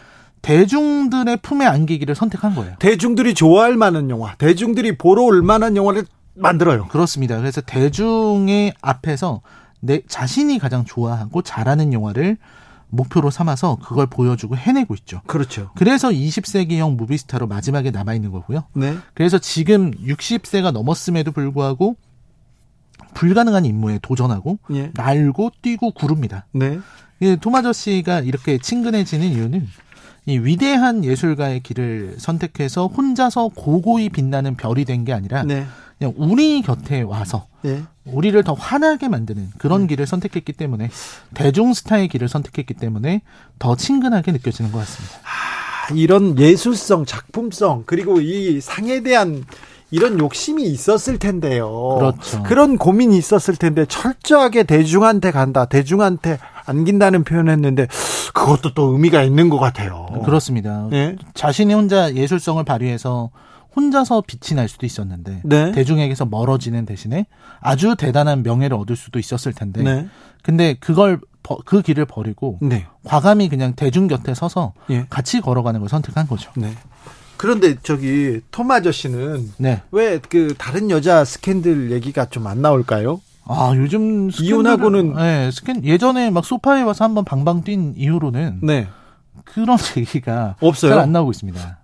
대중들의 0.41 1.37
품에 1.41 1.65
안기기를 1.65 2.15
선택한 2.15 2.55
거예요. 2.55 2.75
대중들이 2.79 3.33
좋아할 3.33 3.75
만한 3.75 4.09
영화, 4.09 4.35
대중들이 4.35 4.97
보러 4.97 5.23
올 5.23 5.41
만한 5.41 5.75
영화를 5.75 6.05
만들어요. 6.35 6.87
그렇습니다. 6.87 7.37
그래서 7.37 7.61
대중의 7.61 8.73
앞에서 8.81 9.41
내 9.79 10.01
자신이 10.07 10.59
가장 10.59 10.85
좋아하고 10.85 11.41
잘하는 11.41 11.93
영화를 11.93 12.37
목표로 12.89 13.29
삼아서 13.31 13.77
그걸 13.83 14.07
보여주고 14.07 14.55
해내고 14.55 14.95
있죠. 14.95 15.21
그렇죠. 15.27 15.71
그래서 15.75 16.09
20세기형 16.09 16.95
movie 16.95 17.19
star로 17.19 17.47
마지막에 17.47 17.91
남아 17.91 18.13
있는 18.13 18.31
거고요. 18.31 18.63
네. 18.73 18.97
그래서 19.13 19.37
지금 19.39 19.91
60세가 19.91 20.71
넘었음에도 20.71 21.31
불구하고 21.31 21.97
불가능한 23.13 23.65
임무에 23.65 23.99
도전하고 24.01 24.59
예. 24.73 24.91
날고 24.93 25.51
뛰고 25.61 25.91
구릅니다. 25.91 26.45
네. 26.53 26.79
예, 27.21 27.35
토마저 27.35 27.73
씨가 27.73 28.21
이렇게 28.21 28.57
친근해지는 28.57 29.27
이유는 29.27 29.67
이 30.27 30.37
위대한 30.39 31.03
예술가의 31.05 31.61
길을 31.61 32.15
선택해서 32.19 32.87
혼자서 32.87 33.49
고고히 33.55 34.09
빛나는 34.09 34.55
별이 34.57 34.83
된 34.85 35.05
게 35.05 35.13
아니라 35.13 35.43
네. 35.43 35.65
그냥 35.97 36.13
우리 36.17 36.61
곁에 36.61 37.01
와서 37.01 37.47
예. 37.65 37.81
우리를 38.05 38.43
더 38.43 38.53
환하게 38.53 39.07
만드는 39.07 39.51
그런 39.57 39.81
네. 39.81 39.87
길을 39.87 40.05
선택했기 40.05 40.53
때문에 40.53 40.89
대중 41.33 41.73
스타의 41.73 42.07
길을 42.09 42.27
선택했기 42.27 42.73
때문에 42.73 43.21
더 43.57 43.75
친근하게 43.75 44.33
느껴지는 44.33 44.71
것 44.71 44.79
같습니다. 44.79 45.15
아, 45.23 45.93
이런 45.93 46.37
예술성, 46.37 47.05
작품성 47.05 47.83
그리고 47.85 48.19
이 48.19 48.59
상에 48.59 49.01
대한 49.01 49.43
이런 49.91 50.19
욕심이 50.19 50.63
있었을 50.63 51.17
텐데요. 51.17 51.95
그렇죠. 51.97 52.43
그런 52.43 52.77
고민이 52.77 53.17
있었을 53.17 53.55
텐데 53.55 53.85
철저하게 53.85 54.63
대중한테 54.63 55.31
간다, 55.31 55.65
대중한테 55.65 56.39
안긴다는 56.65 57.23
표현했는데 57.23 57.87
그것도 58.33 58.73
또 58.73 58.91
의미가 58.93 59.23
있는 59.23 59.49
것 59.49 59.57
같아요. 59.59 60.05
그렇습니다. 60.25 60.87
네. 60.89 61.15
자신이 61.33 61.73
혼자 61.73 62.13
예술성을 62.13 62.63
발휘해서 62.65 63.29
혼자서 63.75 64.23
빛이 64.27 64.55
날 64.57 64.67
수도 64.67 64.85
있었는데 64.85 65.41
네. 65.45 65.71
대중에게서 65.71 66.25
멀어지는 66.25 66.85
대신에 66.85 67.27
아주 67.61 67.95
대단한 67.95 68.43
명예를 68.43 68.75
얻을 68.75 68.95
수도 68.95 69.19
있었을 69.19 69.53
텐데 69.53 69.83
네. 69.83 70.07
근데 70.43 70.73
그걸 70.79 71.19
버- 71.43 71.59
그 71.63 71.81
길을 71.81 72.05
버리고 72.05 72.57
네. 72.61 72.87
과감히 73.05 73.47
그냥 73.49 73.73
대중 73.75 74.07
곁에 74.07 74.33
서서 74.33 74.73
예. 74.89 75.05
같이 75.09 75.39
걸어가는 75.41 75.79
걸 75.79 75.87
선택한 75.87 76.27
거죠. 76.27 76.51
네. 77.37 77.39
그런데 77.39 77.75
저기 77.83 78.41
톰 78.51 78.71
아저씨는 78.71 79.51
네. 79.57 79.81
왜 79.91 80.19
그 80.29 80.53
다른 80.57 80.89
여자 80.89 81.23
스캔들 81.23 81.91
얘기가 81.91 82.25
좀 82.25 82.47
안 82.47 82.61
나올까요? 82.61 83.21
아 83.45 83.71
요즘 83.75 84.29
이혼하고는- 84.29 85.15
네, 85.15 85.51
스캔 85.51 85.83
예전에 85.85 86.29
막 86.31 86.43
소파에 86.43 86.81
와서 86.81 87.03
한번 87.05 87.23
방방 87.23 87.63
뛴 87.63 87.93
이후로는 87.95 88.59
네. 88.63 88.87
그런 89.45 89.77
얘기가 89.97 90.55
없어요? 90.59 90.91
잘 90.91 90.99
안 90.99 91.11
나오고 91.11 91.31
있습니다. 91.31 91.77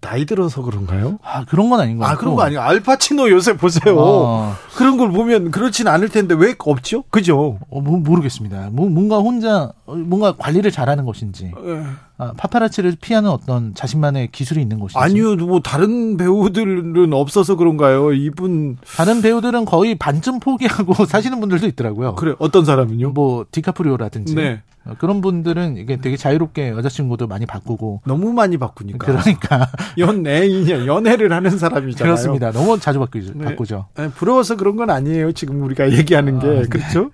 나이 0.00 0.24
들어서 0.24 0.62
그런가요? 0.62 1.18
아 1.22 1.44
그런 1.44 1.68
건 1.68 1.80
아닌 1.80 1.98
것아 1.98 2.12
같고. 2.12 2.20
그런 2.20 2.34
거 2.36 2.42
아니에요. 2.44 2.60
알파치노 2.62 3.28
요새 3.30 3.56
보세요. 3.58 3.94
어, 3.98 4.54
그런 4.74 4.96
걸 4.96 5.12
보면 5.12 5.50
그렇진 5.50 5.86
않을 5.86 6.08
텐데 6.08 6.34
왜 6.34 6.54
없죠? 6.58 7.04
그죠? 7.10 7.58
어, 7.68 7.80
모- 7.82 7.98
모르겠습니다. 7.98 8.70
뭐, 8.72 8.88
뭔가 8.88 9.18
혼자 9.18 9.72
어, 9.84 9.94
뭔가 9.94 10.32
관리를 10.32 10.70
잘하는 10.70 11.04
것인지 11.04 11.52
아, 11.54 11.98
파파라치를 12.18 12.96
피하는 13.00 13.30
어떤 13.30 13.74
자신만의 13.74 14.28
기술이 14.32 14.60
있는 14.62 14.78
것인지 14.78 14.98
아니요, 14.98 15.36
뭐 15.36 15.60
다른 15.60 16.16
배우들은 16.16 17.12
없어서 17.12 17.56
그런가요? 17.56 18.12
이분 18.12 18.78
다른 18.96 19.20
배우들은 19.22 19.64
거의 19.66 19.94
반쯤 19.96 20.40
포기하고 20.40 20.94
사시는 21.06 21.40
분들도 21.40 21.66
있더라고요. 21.68 22.14
그래 22.14 22.34
어떤 22.38 22.64
사람은요? 22.64 23.10
뭐 23.10 23.44
디카프리오라든지 23.50 24.34
네. 24.34 24.62
어, 24.86 24.94
그런 24.98 25.20
분들은 25.20 25.76
이게 25.76 25.96
되게 25.96 26.16
자유롭게 26.16 26.70
여자친구도 26.70 27.26
많이 27.26 27.44
바꾸고 27.44 28.02
너무 28.04 28.32
많이 28.32 28.56
바꾸니까 28.56 28.98
그러니까 28.98 29.68
연애인이야 29.98 30.86
연애를 30.86 31.32
하는 31.32 31.58
사람이잖아요. 31.58 32.04
그렇습니다. 32.04 32.52
너무 32.52 32.78
자주 32.78 32.98
바꾸죠. 33.00 33.32
네. 33.34 33.44
바꾸죠. 33.46 33.86
네, 33.96 34.08
부러워서 34.10 34.56
그런 34.56 34.76
건 34.76 34.90
아니에요. 34.90 35.32
지금 35.32 35.62
우리가 35.62 35.90
얘기하는 35.92 36.38
게 36.38 36.46
아, 36.46 36.50
네. 36.50 36.62
그렇죠. 36.68 37.10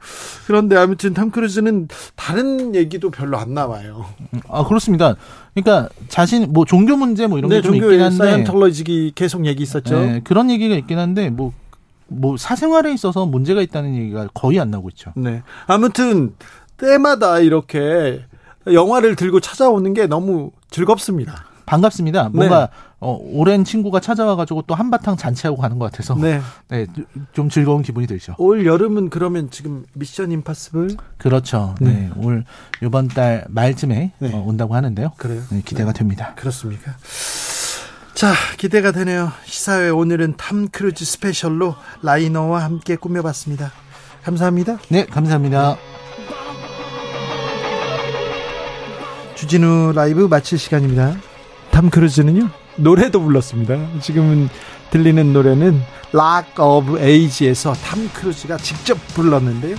그런데 0.47 0.77
아무튼 0.77 1.15
톰 1.15 1.31
크루즈는 1.31 1.89
다른 2.15 2.75
얘기도 2.75 3.11
별로 3.11 3.39
안 3.39 3.55
나와요. 3.55 4.05
아 4.49 4.65
그렇습니다. 4.67 4.92
그러니까 5.55 5.89
자신 6.09 6.53
뭐 6.53 6.65
종교 6.65 6.97
문제 6.97 7.27
뭐 7.27 7.39
이런 7.39 7.51
네, 7.51 7.57
게좀 7.57 7.75
있긴 7.77 8.01
한데 8.01 8.17
사이언톨로지 8.17 9.13
계속 9.15 9.47
얘기 9.47 9.63
있었죠. 9.63 10.01
네, 10.01 10.21
그런 10.25 10.51
얘기가 10.51 10.75
있긴 10.77 10.99
한데 10.99 11.31
뭐. 11.31 11.53
뭐 12.15 12.37
사생활에 12.37 12.93
있어서 12.93 13.25
문제가 13.25 13.63
있다는 13.63 13.97
얘기가 13.97 14.29
거의 14.35 14.61
안 14.61 14.71
나오고 14.71 14.91
있죠. 14.91 15.13
네. 15.17 15.43
아무튼 15.67 16.35
때마다 16.77 17.39
이렇게 17.39 18.21
영화를 18.71 19.17
들고 19.17 19.41
찾아오는 19.41 19.95
게 19.95 20.07
너무 20.07 20.51
즐겁습니다. 20.71 21.47
반갑습니다. 21.67 22.31
뭔가 22.31 22.69
어, 23.01 23.19
오랜 23.21 23.65
친구가 23.65 24.01
찾아와가지고 24.01 24.63
또 24.67 24.75
한바탕 24.75 25.17
잔치하고 25.17 25.57
가는 25.57 25.79
것 25.79 25.91
같아서 25.91 26.15
네. 26.15 26.41
네. 26.69 26.87
좀 27.33 27.49
즐거운 27.49 27.83
기분이 27.83 28.07
들죠. 28.07 28.35
올 28.39 28.65
여름은 28.67 29.11
그러면 29.11 29.51
지금 29.51 29.85
Mission 29.95 30.33
Impossible 30.33 30.97
그렇죠. 31.19 31.75
네, 31.81 32.11
올 32.17 32.45
이번 32.83 33.09
달 33.09 33.45
말쯤에 33.49 34.13
네. 34.19 34.33
어, 34.33 34.45
온다고 34.47 34.75
하는데요. 34.75 35.13
그래요? 35.17 35.43
네, 35.51 35.63
기대가 35.65 35.93
됩니다. 35.93 36.35
그렇습니까? 36.37 36.93
자, 38.15 38.33
기대가 38.57 38.93
되네요. 38.93 39.33
시사회 39.45 39.89
오늘은 39.89 40.35
탐 40.37 40.69
크루즈 40.69 41.05
special로 41.05 41.75
라이너와 42.03 42.63
함께 42.63 42.95
꾸며봤습니다. 42.95 43.73
감사합니다. 44.23 44.79
네, 44.91 45.07
감사합니다. 45.07 45.77
주진우 49.35 49.93
라이브 49.93 50.29
마칠 50.29 50.57
시간입니다. 50.57 51.17
탐 51.73 51.91
크루즈는요 51.91 52.49
노래도 52.77 53.21
불렀습니다. 53.21 53.77
지금은 54.01 54.49
들리는 54.91 55.33
노래는 55.33 55.83
Rock 56.13 56.61
of 56.61 57.01
Ages에서 57.01 57.73
탐 57.73 58.09
크루즈가 58.13 58.59
직접 58.59 58.97
불렀는데요. 59.15 59.77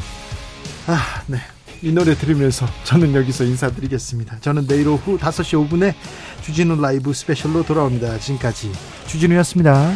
아, 0.88 1.21
네. 1.27 1.38
이 1.82 1.91
노래 1.91 2.15
들으면서 2.15 2.65
저는 2.84 3.13
여기서 3.13 3.43
인사드리겠습니다. 3.43 4.39
저는 4.39 4.67
내일 4.67 4.88
오후 4.88 5.17
5시 5.17 5.69
5분에 5.69 5.93
주진우 6.41 6.82
라이브 6.82 7.13
스페셜로 7.13 7.63
돌아옵니다. 7.63 8.17
지금까지 8.19 8.71
주진우였습니다. 9.08 9.91